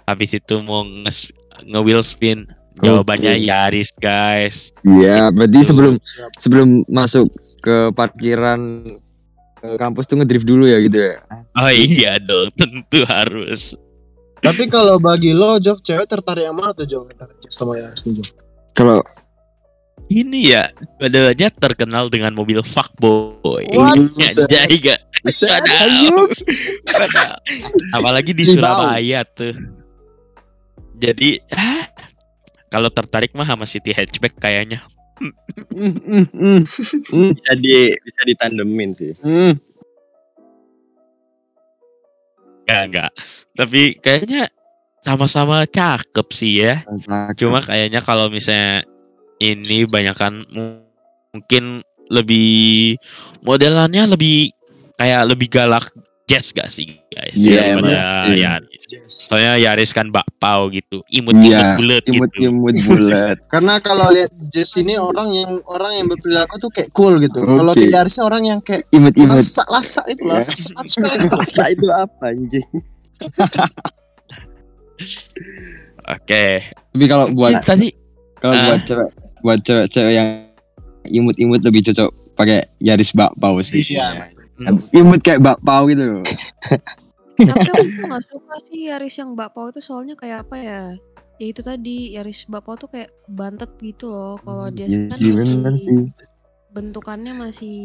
Habis 0.07 0.35
itu 0.35 0.59
mau 0.61 0.83
nge, 0.83 1.31
nge 1.63 1.81
wheel 1.83 2.03
spin, 2.03 2.47
jawabannya 2.79 3.37
Oke. 3.37 3.45
Yaris 3.45 3.91
guys. 3.95 4.71
Iya, 4.81 5.31
berarti 5.31 5.59
sebelum 5.63 5.95
Siap. 5.99 6.31
sebelum 6.35 6.69
masuk 6.87 7.27
ke 7.61 7.91
parkiran 7.93 8.87
ke 9.57 9.77
kampus 9.77 10.09
tuh 10.09 10.17
ngedrift 10.17 10.47
dulu 10.47 10.65
ya 10.65 10.81
gitu 10.81 10.99
ya. 10.99 11.21
Oh 11.55 11.69
iya 11.69 12.17
dong, 12.17 12.49
tentu 12.59 13.05
harus. 13.05 13.77
Tapi 14.41 14.73
kalau 14.73 14.97
bagi 14.97 15.37
lo, 15.37 15.61
Jov, 15.61 15.85
cewek 15.85 16.09
tertarik 16.09 16.49
yang 16.49 16.57
mana 16.57 16.73
tuh, 16.73 16.89
Jov? 16.89 17.05
Sama 17.53 17.77
Yaris 17.77 18.01
Jov. 18.03 18.25
Kalau 18.73 19.05
Ini 20.11 20.39
ya, 20.43 20.75
padanya 20.99 21.55
terkenal 21.55 22.11
dengan 22.11 22.35
mobil 22.35 22.59
fuckboy. 22.67 23.63
What? 23.71 23.95
Anjay 24.19 24.83
gak? 24.83 25.01
Apalagi 27.95 28.35
di. 28.35 28.43
Surabaya 28.51 29.23
tuh. 29.23 29.55
Jadi, 30.99 31.39
kalau 32.75 32.91
tertarik 32.91 33.31
mah 33.39 33.47
sama 33.47 33.71
City 33.71 33.95
Hatchback 33.95 34.35
kayaknya. 34.43 34.83
bisa 37.13 37.53
di 37.61 37.93
bisa 37.93 38.21
ditandemin 38.25 38.97
sih 38.97 39.13
mm. 39.21 39.53
Enggak, 42.65 42.83
enggak. 42.89 43.11
Tapi 43.53 43.81
kayaknya 44.01 44.49
sama-sama 45.03 45.67
cakep 45.67 46.29
sih 46.31 46.63
ya. 46.63 46.87
Cuma 47.35 47.59
kayaknya 47.61 47.99
kalau 48.01 48.31
misalnya 48.31 48.87
ini 49.41 49.85
banyakan 49.85 50.45
mu- 50.47 50.85
mungkin 51.31 51.81
lebih 52.07 52.99
modelannya 53.41 54.05
lebih 54.07 54.51
kayak 54.95 55.25
lebih 55.27 55.49
galak 55.49 55.87
jazz 56.27 56.51
gak 56.51 56.69
sih 56.69 56.87
guys 57.09 57.35
Iya, 57.35 57.75
daripada. 57.75 58.31
Yaris. 58.31 58.83
Yes. 58.87 59.27
Soalnya 59.27 59.59
Yaris 59.59 59.91
kan 59.91 60.09
bakpao 60.09 60.69
gitu, 60.69 61.03
imut-imut 61.09 61.43
Iya, 61.43 61.75
bulat 61.75 62.03
gitu. 62.05 62.15
imut-imut 62.17 62.75
bulat. 62.85 63.37
Karena 63.53 63.79
kalau 63.79 64.11
lihat 64.11 64.31
Jess 64.47 64.75
ini 64.77 64.95
orang 64.95 65.27
yang 65.27 65.59
orang 65.65 65.91
yang 65.93 66.07
berperilaku 66.07 66.55
tuh 66.59 66.71
kayak 66.71 66.91
cool 66.91 67.19
gitu. 67.19 67.39
Kalau 67.41 67.71
Oke. 67.71 67.81
di 67.81 67.91
Yarisnya 67.91 68.23
orang 68.25 68.43
yang 68.45 68.61
kayak 68.61 68.87
Imut-imut. 68.91 69.39
lasak-lasak 69.39 70.07
itu 70.09 70.23
Iya. 70.23 70.31
lasak 70.39 70.57
masa 71.31 71.63
itu 71.69 71.87
apa 71.89 72.25
anjing 72.29 72.69
Oke. 76.11 76.45
Tapi 76.91 77.05
kalau 77.07 77.27
buat 77.31 77.53
Buat 77.53 77.65
tadi 77.65 77.89
kalau 78.37 78.55
Ah. 78.55 78.67
buat 78.71 78.83
cewek 78.83 79.09
buat 79.41 79.59
cewek-cewek 79.63 80.15
yang 80.15 80.29
imut-imut 81.09 81.61
lebih 81.65 81.81
cocok 81.91 82.11
pakai 82.37 82.65
Yaris 82.81 83.13
bakpao 83.13 83.61
sih. 83.61 83.83
Iya. 83.97 84.31
Imut 84.93 85.21
kayak 85.21 85.41
bakpao 85.41 85.89
gitu 85.89 86.21
loh. 86.21 86.25
Tapi 87.41 87.69
aku 87.73 87.89
tuh 87.89 88.05
gak 88.05 88.23
suka 88.29 88.57
sih 88.69 88.93
Yaris 88.93 89.17
yang 89.17 89.33
bakpao 89.33 89.73
itu 89.73 89.81
soalnya 89.81 90.13
kayak 90.13 90.45
apa 90.45 90.57
ya? 90.61 90.83
Ya 91.41 91.47
itu 91.49 91.65
tadi 91.65 92.13
Yaris 92.13 92.45
bakpao 92.45 92.77
tuh 92.77 92.93
kayak 92.93 93.09
bantet 93.33 93.73
gitu 93.81 94.13
loh. 94.13 94.37
Kalau 94.45 94.69
dia 94.69 94.85
Iya 94.85 95.09
kan 95.09 95.17
sih 95.17 95.33
masih 95.33 95.55
bener 95.57 95.75
sih. 95.81 95.99
bentukannya 96.71 97.33
masih 97.33 97.77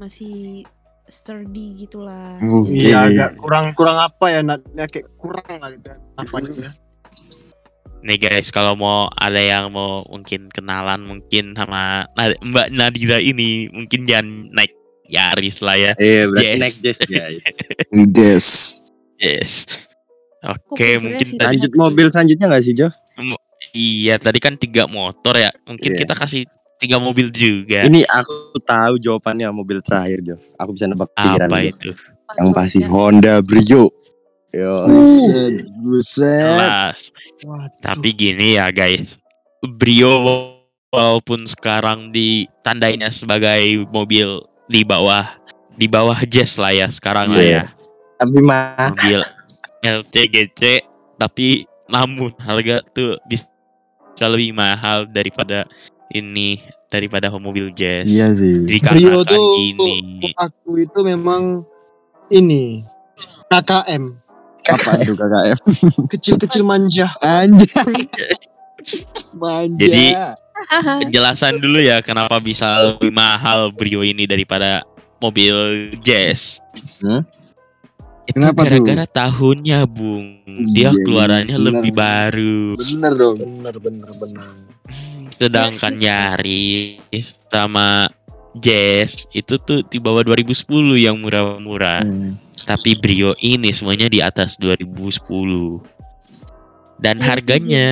masih 0.00 0.64
sturdy 1.04 1.84
gitulah. 1.84 2.40
Iya, 2.68 3.12
agak 3.12 3.30
kurang 3.36 3.76
kurang 3.76 3.96
apa 4.00 4.26
ya? 4.32 4.40
Nat? 4.40 4.64
Ya, 4.72 4.88
kayak 4.88 5.08
kurang 5.20 5.44
lah 5.44 5.68
gitu. 5.72 5.92
Apanya 6.16 6.50
ya? 6.56 6.70
Nih 8.00 8.18
guys, 8.20 8.48
kalau 8.48 8.72
mau 8.72 8.98
ada 9.12 9.36
yang 9.36 9.68
mau 9.68 10.02
mungkin 10.04 10.46
kenalan 10.48 11.02
mungkin 11.02 11.52
sama 11.52 12.06
Mbak 12.14 12.70
Nadira 12.70 13.18
ini, 13.18 13.66
mungkin 13.68 14.04
jangan 14.04 14.26
naik 14.50 14.72
Yaris 15.04 15.58
lah 15.58 15.74
ya. 15.74 15.92
iya 15.96 16.24
berarti 16.24 16.46
Yes. 16.46 16.58
naik 16.58 16.76
jazz 16.78 16.98
guys 17.02 17.42
Yes. 19.18 19.54
Oke, 20.40 20.94
mungkin 20.96 21.26
tadi 21.26 21.58
lanjut 21.58 21.70
sih. 21.70 21.76
mobil 21.76 22.06
selanjutnya 22.08 22.46
nggak 22.46 22.62
sih 22.62 22.72
Jo 22.72 22.88
iya 23.74 24.14
tadi 24.16 24.38
kan 24.38 24.54
tiga 24.54 24.86
motor 24.86 25.34
ya. 25.34 25.50
Mungkin 25.66 25.90
Iya. 25.92 25.98
kita 25.98 26.14
kasih 26.14 26.46
tiga 26.78 27.02
mobil 27.02 27.26
juga. 27.28 27.82
ini 27.82 28.06
aku 28.06 28.32
tahu 28.62 28.94
jawabannya 28.96 29.50
mobil 29.50 29.82
terakhir 29.82 30.22
Jo 30.22 30.36
aku 30.54 30.70
bisa 30.72 30.86
nebak 30.86 31.10
pikiran 31.10 31.50
Apa 31.50 31.58
Jo. 31.58 31.68
itu? 31.68 31.90
yang 32.30 32.52
pasti 32.52 32.84
Honda 32.84 33.40
Brio 33.40 33.88
yo 34.52 34.84
Buset. 34.84 35.54
Buset. 35.82 36.42
Kelas. 36.44 37.00
Waduh. 37.44 37.70
Tapi 37.84 38.08
gini 38.16 38.56
ya 38.56 38.72
guys, 38.72 39.20
Brio 39.76 40.16
walaupun 40.92 41.44
sekarang 41.44 42.08
ditandainya 42.14 43.12
sebagai 43.12 43.84
mobil 43.92 44.40
di 44.72 44.84
bawah 44.84 45.24
di 45.76 45.86
bawah 45.86 46.16
Jazz 46.26 46.56
lah 46.56 46.72
ya 46.72 46.88
sekarang 46.88 47.32
lah 47.32 47.44
ya. 47.44 47.48
Iya. 47.48 47.64
tapi 48.18 48.38
mah 48.42 48.90
Mobil 48.90 49.20
LCGC 49.86 50.82
tapi 51.22 51.62
namun 51.86 52.34
harga 52.42 52.82
tuh 52.90 53.14
bisa 53.30 53.46
lebih 54.26 54.50
mahal 54.58 55.06
daripada 55.06 55.70
ini 56.10 56.58
daripada 56.88 57.28
mobil 57.30 57.68
jazz. 57.70 58.08
Iya 58.08 58.32
sih. 58.32 58.64
Brio 58.64 59.22
Dikatakan 59.22 59.24
tuh 59.28 59.94
aku 60.34 60.70
itu 60.82 60.98
memang 61.04 61.62
ini 62.32 62.82
KKM 63.52 64.27
Apa 64.68 65.00
itu 65.00 65.12
KKF? 65.12 65.58
kecil-kecil 66.08 66.62
manja. 66.62 67.12
Anjay. 67.18 68.08
Manja. 69.34 69.78
Jadi, 69.78 70.06
Penjelasan 70.78 71.62
dulu 71.62 71.78
ya 71.78 72.02
kenapa 72.02 72.36
bisa 72.38 72.66
lebih 72.82 73.08
mahal 73.08 73.70
Brio 73.70 74.02
ini 74.02 74.26
daripada 74.26 74.82
mobil 75.18 75.54
jazz. 76.02 76.58
Hmm? 77.00 77.22
Itu 78.26 78.36
Kenapa 78.36 78.66
tuh? 78.66 78.82
gara-gara 78.82 79.06
tahunnya, 79.08 79.86
Bung. 79.86 80.42
Dia 80.74 80.90
Iya, 80.90 81.00
keluarannya 81.00 81.56
bener. 81.56 81.66
lebih 81.72 81.92
baru. 81.94 82.60
bener 82.76 83.12
dong. 83.14 83.36
Bener 83.38 83.74
bener 83.78 84.10
bener. 84.12 84.48
Sedangkan 85.30 85.94
Yaris 85.96 87.38
sama 87.46 88.10
Jazz 88.54 89.28
itu 89.30 89.60
tuh 89.60 89.84
di 89.84 90.00
bawah 90.00 90.24
2010 90.24 90.64
yang 90.96 91.20
murah-murah. 91.20 92.00
Hmm. 92.00 92.32
Tapi 92.64 92.96
Brio 92.96 93.36
ini 93.38 93.70
semuanya 93.70 94.08
di 94.08 94.18
atas 94.18 94.56
2010. 94.56 95.84
Dan 96.98 97.16
Iya, 97.16 97.26
harganya. 97.30 97.86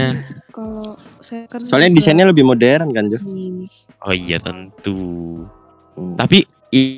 Kalau 0.50 0.98
second 1.22 1.62
Soalnya 1.68 1.92
juga 1.92 1.98
desainnya 2.02 2.26
lebih 2.26 2.42
modern 2.42 2.90
kan, 2.90 3.06
Jo. 3.06 3.20
ini. 3.22 3.70
oh 4.02 4.10
iya 4.10 4.38
tentu. 4.38 5.44
Hmm. 5.94 6.16
Tapi 6.18 6.42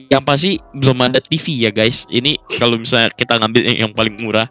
yang 0.09 0.25
pasti 0.25 0.57
belum 0.73 0.99
ada 1.05 1.21
TV 1.21 1.68
ya 1.68 1.71
guys. 1.71 2.09
Ini 2.09 2.40
kalau 2.57 2.81
misalnya 2.81 3.12
kita 3.12 3.37
ngambil 3.37 3.62
yang 3.66 3.79
yang 3.87 3.92
paling 3.92 4.16
murah, 4.16 4.49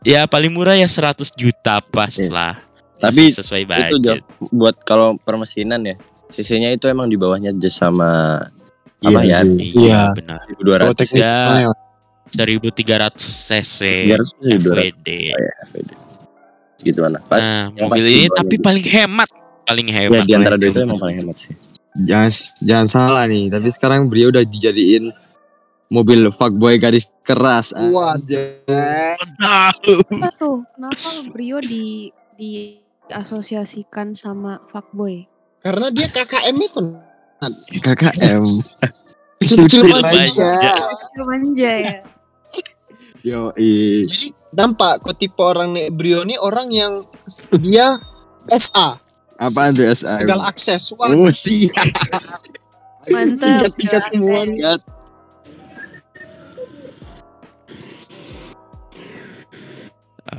ya 0.00 0.24
paling 0.24 0.54
murah 0.54 0.78
ya 0.78 0.86
100 0.86 1.34
juta 1.34 1.82
pas 1.82 2.14
Iya. 2.14 2.30
lah. 2.30 2.54
Tapi 2.96 3.28
sesuai 3.28 3.66
itu 3.66 3.96
Jo, 4.00 4.16
budget. 4.16 4.18
buat 4.54 4.76
kalau 4.86 5.18
permesinan 5.20 5.84
ya, 5.84 5.96
CC-nya 6.28 6.74
itu 6.74 6.86
emang 6.86 7.06
di 7.06 7.14
bawahnya 7.14 7.54
Jazz 7.56 7.78
sama 7.78 8.40
apa 8.98 9.20
ya? 9.22 9.44
Iya 9.44 9.74
Iya. 9.76 10.00
benar. 10.16 10.40
1200 10.58 10.80
Kalau 10.82 10.94
teknik 10.94 11.22
ya. 11.22 11.36
mah, 11.46 11.74
1300 12.26 13.22
cc 13.22 13.78
300 14.10 14.34
1200 14.42 14.90
FWD. 14.90 15.08
FWD. 15.70 15.90
Segitu 16.76 16.98
mana? 17.00 17.18
Nah, 17.30 17.70
yang 17.72 17.88
mobil 17.88 18.04
ini 18.04 18.28
tapi 18.28 18.54
gitu. 18.58 18.64
paling 18.66 18.84
hemat, 18.84 19.28
paling 19.64 19.86
ya 19.86 19.94
hemat. 20.04 20.24
di 20.26 20.32
antara 20.34 20.56
dua 20.58 20.68
itu 20.68 20.80
emang 20.82 20.98
paling 21.00 21.16
hemat 21.22 21.36
sih. 21.38 21.54
Jangan 21.96 22.30
jangan 22.60 22.86
salah 22.90 23.24
nih, 23.24 23.48
tapi 23.48 23.68
sekarang 23.72 24.12
Brio 24.12 24.28
udah 24.28 24.44
dijadiin 24.44 25.08
mobil 25.88 26.28
fuckboy 26.28 26.76
garis 26.76 27.08
keras. 27.24 27.72
Waduh. 27.72 29.16
Tahu. 29.40 29.94
Apa 30.20 30.28
tuh? 30.36 30.56
Kenapa 30.76 31.08
Brio 31.32 31.62
di 31.64 32.12
diasosiasikan 32.36 34.12
sama 34.12 34.60
fuckboy? 34.68 35.24
Karena 35.66 35.86
dia 35.90 36.06
KKM 36.06 36.56
itu 36.66 36.82
KKM. 37.82 38.42
kecil-kecil 39.36 39.82
Kecil 39.82 39.82
manja. 39.90 40.50
Kecil 40.62 41.22
manja 41.26 41.70
ya. 41.74 41.94
Yo, 43.26 43.50
i. 43.58 44.06
Jadi 44.06 44.30
nampak 44.54 45.02
kok 45.02 45.18
tipe 45.18 45.42
orang 45.42 45.74
nih 45.74 45.90
Brio 45.90 46.22
nih 46.22 46.38
orang 46.38 46.70
yang 46.70 47.02
dia 47.58 47.98
SA 48.46 49.02
Apaan 49.36 49.74
tuh 49.74 49.84
SA? 49.90 50.22
segala 50.22 50.48
akses. 50.48 50.94
Wah, 50.94 51.10
Oh, 51.10 51.28
siap. 51.28 51.74
Mantap. 53.10 53.68
Tingkat-tingkat 53.68 54.02
segala 54.14 54.38
semua. 54.38 54.95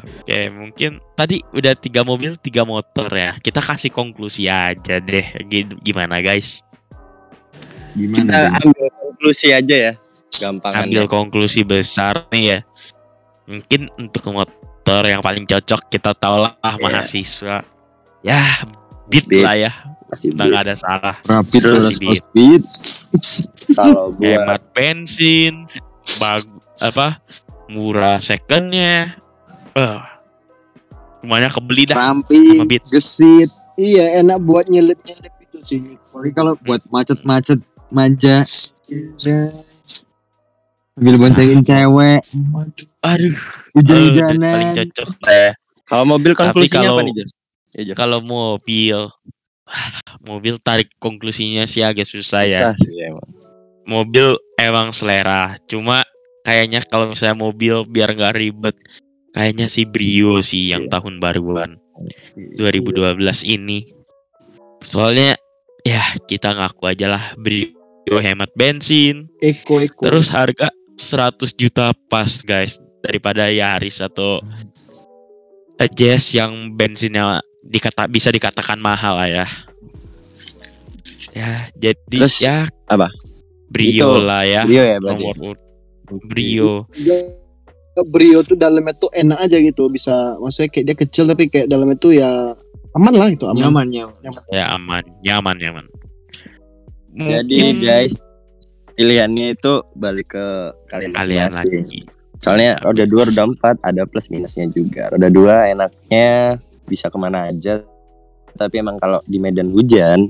Oke, 0.07 0.39
mungkin 0.51 0.91
tadi 1.13 1.39
udah 1.51 1.73
tiga 1.73 2.03
mobil, 2.03 2.35
tiga 2.35 2.63
motor 2.63 3.07
ya. 3.07 3.35
Kita 3.37 3.59
kasih 3.59 3.89
konklusi 3.89 4.47
aja 4.47 4.99
deh. 4.99 5.27
Gi- 5.47 5.79
Gimana 5.81 6.19
guys? 6.19 6.63
Kita 7.95 7.97
Gimana? 7.97 8.31
Bang? 8.51 8.59
ambil 8.61 8.87
konklusi 8.93 9.47
aja 9.51 9.75
ya. 9.75 9.93
Gampang 10.37 10.73
Ambil 10.85 11.05
konklusi 11.09 11.65
besar 11.65 12.27
nih 12.29 12.43
ya. 12.45 12.59
Mungkin 13.47 13.89
untuk 13.97 14.27
motor 14.29 15.01
yang 15.03 15.23
paling 15.23 15.47
cocok 15.47 15.87
kita 15.89 16.11
tahu 16.13 16.45
lah 16.45 16.53
Iya. 16.61 16.77
mahasiswa. 16.77 17.57
Ya, 18.21 18.41
beat, 19.07 19.25
Beat. 19.25 19.43
lah 19.43 19.55
ya. 19.57 19.71
Pasti 20.07 20.31
nggak 20.31 20.61
ada 20.67 20.75
salah. 20.75 21.15
Rapid 21.23 21.59
Terus 21.59 21.99
plus 21.99 22.21
kalau 23.75 24.15
Hemat 24.19 24.61
bensin, 24.71 25.67
bag 26.19 26.43
apa? 26.79 27.19
Murah 27.67 28.19
secondnya. 28.19 29.19
Eh, 29.77 29.97
semuanya 31.21 31.49
kebeli 31.49 31.85
dah 31.85 31.95
sama 31.95 32.05
Ramping, 32.25 32.65
Beat. 32.65 32.83
gesit. 32.89 33.49
Iya, 33.77 34.25
enak 34.25 34.41
buat 34.41 34.65
nyelip-nyelip 34.65 35.33
itu 35.39 35.57
sih. 35.61 35.79
Tapi 36.01 36.33
kalau 36.33 36.57
buat 36.57 36.81
macet-macet 36.89 37.61
manja 37.93 38.41
sambil 40.91 41.13
boncengin 41.15 41.61
cewek, 41.61 42.25
Aduh, 42.25 42.49
eh, 42.81 42.89
paling 42.97 43.33
hujan-hujanan. 43.75 44.73
cocok 44.73 45.09
lah 45.21 45.35
ya. 45.37 45.51
kalau 45.85 46.03
mobil 46.09 46.31
Tapi 46.33 46.41
konklusinya 46.41 46.81
kalau- 46.81 46.97
apa 46.97 47.05
nih, 47.05 47.13
Jas? 47.15 47.29
Ya. 47.77 47.93
Kalau 47.93 48.19
mobil, 48.19 48.97
mobil 50.25 50.55
tarik 50.57 50.89
konklusinya 50.97 51.69
sih 51.69 51.85
agak 51.85 52.03
susah 52.03 52.43
ya. 52.43 52.73
Susah 52.73 52.75
sih 52.81 52.97
emang. 53.05 53.29
Mobil 53.85 54.27
emang 54.57 54.89
selera, 54.89 55.53
cuma 55.63 56.01
kayaknya 56.41 56.81
kalau 56.83 57.07
misalnya 57.07 57.37
mobil 57.37 57.85
biar 57.85 58.11
nggak 58.11 58.35
ribet, 58.35 58.75
kayaknya 59.37 59.69
sih 59.69 59.85
Brio 59.85 60.41
sih 60.41 60.73
yang 60.73 60.89
tahun 60.89 61.21
baruan 61.21 61.77
2012 62.57 63.21
ini. 63.45 63.93
Soalnya 64.81 65.37
ya 65.85 66.01
kita 66.25 66.57
ngaku 66.57 66.89
aja 66.89 67.13
lah 67.13 67.23
Brio 67.37 68.17
hemat 68.17 68.49
bensin, 68.57 69.29
Eko 69.45 69.85
Eko. 69.85 70.01
terus 70.09 70.33
harga 70.33 70.73
100 70.97 71.53
juta 71.53 71.93
pas 72.09 72.41
guys 72.41 72.81
daripada 73.05 73.45
Yaris 73.53 74.01
atau 74.01 74.41
Jazz 75.93 76.33
yang 76.33 76.73
bensinnya 76.73 77.37
dikata 77.61 78.09
bisa 78.09 78.33
dikatakan 78.33 78.81
mahal 78.81 79.21
lah 79.21 79.29
ya. 79.29 79.47
Ya, 81.37 81.69
jadi 81.77 82.25
Terus, 82.25 82.41
ya 82.41 82.65
apa? 82.89 83.13
Brio 83.69 84.17
Itu, 84.17 84.25
lah 84.25 84.41
ya. 84.41 84.65
Brio 84.65 84.81
ya 84.81 84.97
berarti. 84.97 85.21
Nomor 85.21 85.55
Brio. 86.25 86.89
Brio 88.09 88.45
tuh 88.45 88.57
dalamnya 88.59 88.93
tuh 88.93 89.09
enak 89.13 89.39
aja 89.41 89.57
gitu 89.57 89.89
bisa 89.89 90.37
maksudnya 90.37 90.69
kayak 90.69 90.85
dia 90.85 90.95
kecil 90.97 91.23
tapi 91.25 91.49
kayak 91.49 91.67
dalamnya 91.71 91.97
tuh 91.97 92.13
ya 92.13 92.53
aman 92.97 93.13
lah 93.13 93.27
gitu 93.29 93.45
aman. 93.45 93.61
Nyaman, 93.61 93.85
nyaman. 93.93 94.43
Ya 94.49 94.65
aman, 94.73 95.03
nyaman, 95.21 95.55
nyaman. 95.61 95.85
Jadi 97.17 97.73
guys, 97.81 98.21
pilihannya 98.93 99.57
itu 99.57 99.73
balik 99.97 100.33
ke 100.33 100.45
kalian 100.89 101.13
kalian 101.13 101.53
lagi. 101.53 102.05
Soalnya 102.37 102.77
roda 102.85 103.05
dua, 103.09 103.25
roda 103.29 103.49
empat 103.49 103.81
ada 103.81 104.05
plus 104.05 104.29
minusnya 104.29 104.69
juga. 104.69 105.09
Roda 105.09 105.29
dua 105.29 105.69
enaknya 105.73 106.61
bisa 106.85 107.09
ke 107.09 107.17
mana 107.17 107.49
aja. 107.49 107.81
Tapi 108.57 108.81
emang 108.81 108.97
kalau 109.01 109.21
di 109.25 109.37
medan 109.37 109.69
hujan, 109.73 110.29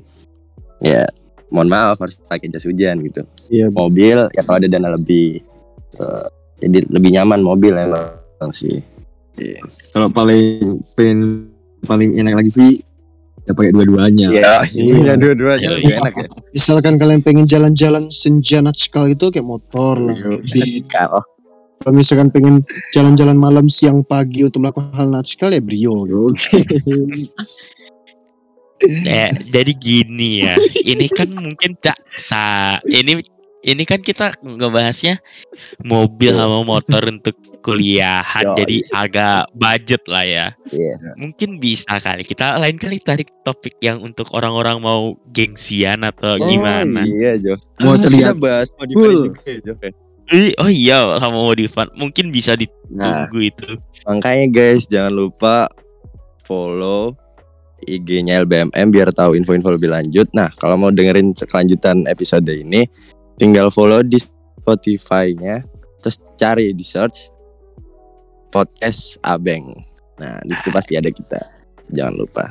ya 0.84 1.08
mohon 1.52 1.72
maaf 1.72 2.00
harus 2.00 2.20
pakai 2.28 2.52
jas 2.52 2.68
hujan 2.68 3.00
gitu. 3.04 3.24
Iya. 3.52 3.72
Mobil 3.72 4.28
ya 4.36 4.42
kalau 4.44 4.60
ada 4.60 4.68
dana 4.68 4.96
lebih, 4.96 5.40
eh, 6.00 6.28
jadi 6.58 6.86
lebih 6.88 7.10
nyaman 7.14 7.40
mobil 7.40 7.74
emang 7.74 8.10
sih. 8.52 8.82
Kalau 9.92 10.10
paling 10.10 10.82
pengen 10.94 11.50
paling 11.82 12.18
enak 12.18 12.34
lagi 12.36 12.50
sih 12.50 12.72
ya 13.44 13.54
pakai 13.54 13.72
dua-duanya. 13.72 14.28
Ya, 14.28 14.60
Iya. 14.68 15.14
dua-duanya 15.16 15.62
Iya, 15.64 15.76
lebih 15.78 15.88
iya. 15.88 15.98
enak 16.02 16.14
ya. 16.16 16.28
Misalkan 16.52 16.94
kalian 16.98 17.22
pengen 17.22 17.46
jalan-jalan 17.46 18.10
senja 18.10 18.60
natskal 18.60 19.08
itu 19.08 19.30
kayak 19.30 19.46
motor 19.46 19.96
lah. 19.98 20.18
Di- 20.42 20.82
Kalau 20.86 21.22
Kalau 21.78 21.94
misalkan 21.94 22.34
pengen 22.34 22.66
jalan-jalan 22.90 23.38
malam 23.38 23.70
siang 23.70 24.02
pagi 24.02 24.42
untuk 24.42 24.66
melakukan 24.66 24.92
hal 24.92 25.14
natskal 25.14 25.54
ya 25.54 25.62
Brio. 25.62 26.10
gitu. 26.10 26.34
Eh, 29.08 29.30
jadi 29.50 29.72
gini 29.74 30.46
ya. 30.46 30.54
Ini 30.60 31.06
kan 31.10 31.30
mungkin 31.32 31.78
cak 31.78 31.98
sa. 32.14 32.78
Ini 32.82 33.22
ini 33.68 33.84
kan 33.84 34.00
kita 34.00 34.32
ngebahasnya 34.40 35.20
mobil 35.84 36.32
sama 36.32 36.64
motor 36.64 37.04
untuk 37.04 37.36
kuliahan. 37.60 38.56
Yo, 38.56 38.64
jadi 38.64 38.78
agak 38.96 39.52
budget 39.54 40.02
lah 40.08 40.24
ya. 40.24 40.48
Iya. 40.72 40.96
Mungkin 41.20 41.60
bisa 41.60 42.00
kali 42.00 42.24
kita 42.24 42.56
lain 42.58 42.80
kali 42.80 42.96
tarik 43.04 43.28
topik 43.44 43.76
yang 43.84 44.00
untuk 44.00 44.32
orang-orang 44.32 44.80
mau 44.80 45.20
gengsian 45.36 46.08
atau 46.08 46.40
gimana. 46.40 47.04
Oh, 47.04 47.12
iya, 47.12 47.36
Jo. 47.36 47.60
Mau 47.84 48.00
Ah, 48.00 48.02
terlihat 48.02 48.40
kita 48.40 48.40
bahas 48.40 48.68
mau 48.80 48.88
cool. 48.96 49.28
juga 49.28 49.52
Jo. 49.60 49.74
Eh, 50.28 50.52
oh 50.60 50.68
iya 50.68 51.20
sama 51.24 51.40
modifan 51.40 51.88
mungkin 51.96 52.32
bisa 52.32 52.56
Nah, 52.56 52.64
ditunggu 53.28 53.40
itu. 53.48 53.70
Makanya 54.04 54.48
guys 54.48 54.84
jangan 54.88 55.12
lupa 55.16 55.68
follow 56.44 57.16
IG-nya 57.84 58.44
LBMM 58.44 58.88
biar 58.90 59.14
tahu 59.14 59.38
info-info 59.38 59.76
lebih 59.76 59.88
lanjut. 59.88 60.28
Nah 60.34 60.52
kalau 60.56 60.76
mau 60.76 60.92
dengerin 60.92 61.32
kelanjutan 61.38 62.04
episode 62.10 62.48
ini 62.50 62.84
tinggal 63.38 63.70
follow 63.70 64.02
di 64.02 64.18
Spotify-nya 64.62 65.62
terus 66.02 66.18
cari 66.36 66.74
di 66.74 66.84
search 66.84 67.30
podcast 68.50 69.22
Abeng. 69.22 69.74
Nah 70.18 70.42
di 70.44 70.54
situ 70.58 70.70
pasti 70.74 70.98
ada 70.98 71.10
kita. 71.10 71.40
Jangan 71.94 72.16
lupa. 72.18 72.46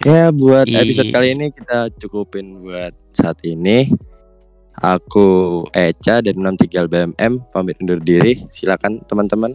Ya 0.00 0.30
buat 0.30 0.64
Iya. 0.70 0.86
episode 0.86 1.10
kali 1.12 1.34
ini 1.36 1.46
kita 1.52 1.92
cukupin 2.00 2.64
buat 2.64 2.94
saat 3.12 3.42
ini. 3.44 3.90
Aku 4.80 5.60
Eca 5.76 6.24
dari 6.24 6.32
63 6.40 6.88
LBMM 6.88 7.52
pamit 7.52 7.76
undur 7.84 8.00
diri. 8.00 8.40
Silakan 8.48 9.04
teman-teman. 9.04 9.52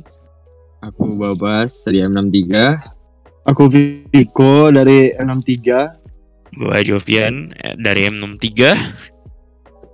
Aku 0.86 1.17
Babas 1.17 1.81
dari 1.81 2.05
M63. 2.05 2.77
Aku 3.49 3.65
Viko 4.13 4.69
dari 4.69 5.13
63 5.17 5.97
Gua 6.55 6.77
Jovian 6.86 7.51
eh, 7.58 7.73
dari 7.73 8.05
M63. 8.05 8.60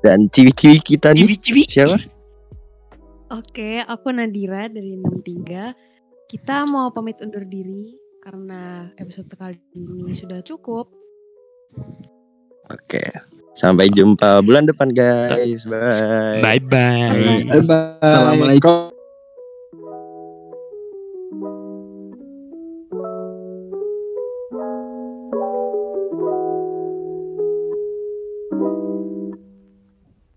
Dan 0.01 0.27
ciwi-ciwi 0.27 0.81
kita 0.81 1.13
nih 1.13 1.29
Cibi-cibi. 1.29 1.63
siapa? 1.69 1.97
Oke, 3.31 3.79
aku 3.79 4.11
Nadira 4.11 4.67
dari 4.67 4.97
63. 4.99 5.71
Kita 6.27 6.67
mau 6.67 6.91
pamit 6.91 7.21
undur 7.23 7.47
diri 7.47 7.95
karena 8.21 8.91
episode 8.99 9.31
kali 9.33 9.57
ini 9.77 10.11
sudah 10.11 10.43
cukup. 10.43 10.91
Oke. 12.67 13.03
Sampai 13.55 13.91
jumpa 13.91 14.41
bulan 14.41 14.67
depan 14.67 14.91
guys. 14.91 15.67
Bye. 15.67 16.39
Bye 16.39 16.63
bye. 16.63 17.45
Bye 17.47 17.63
bye 17.63 17.99
Assalamualaikum. 17.99 18.90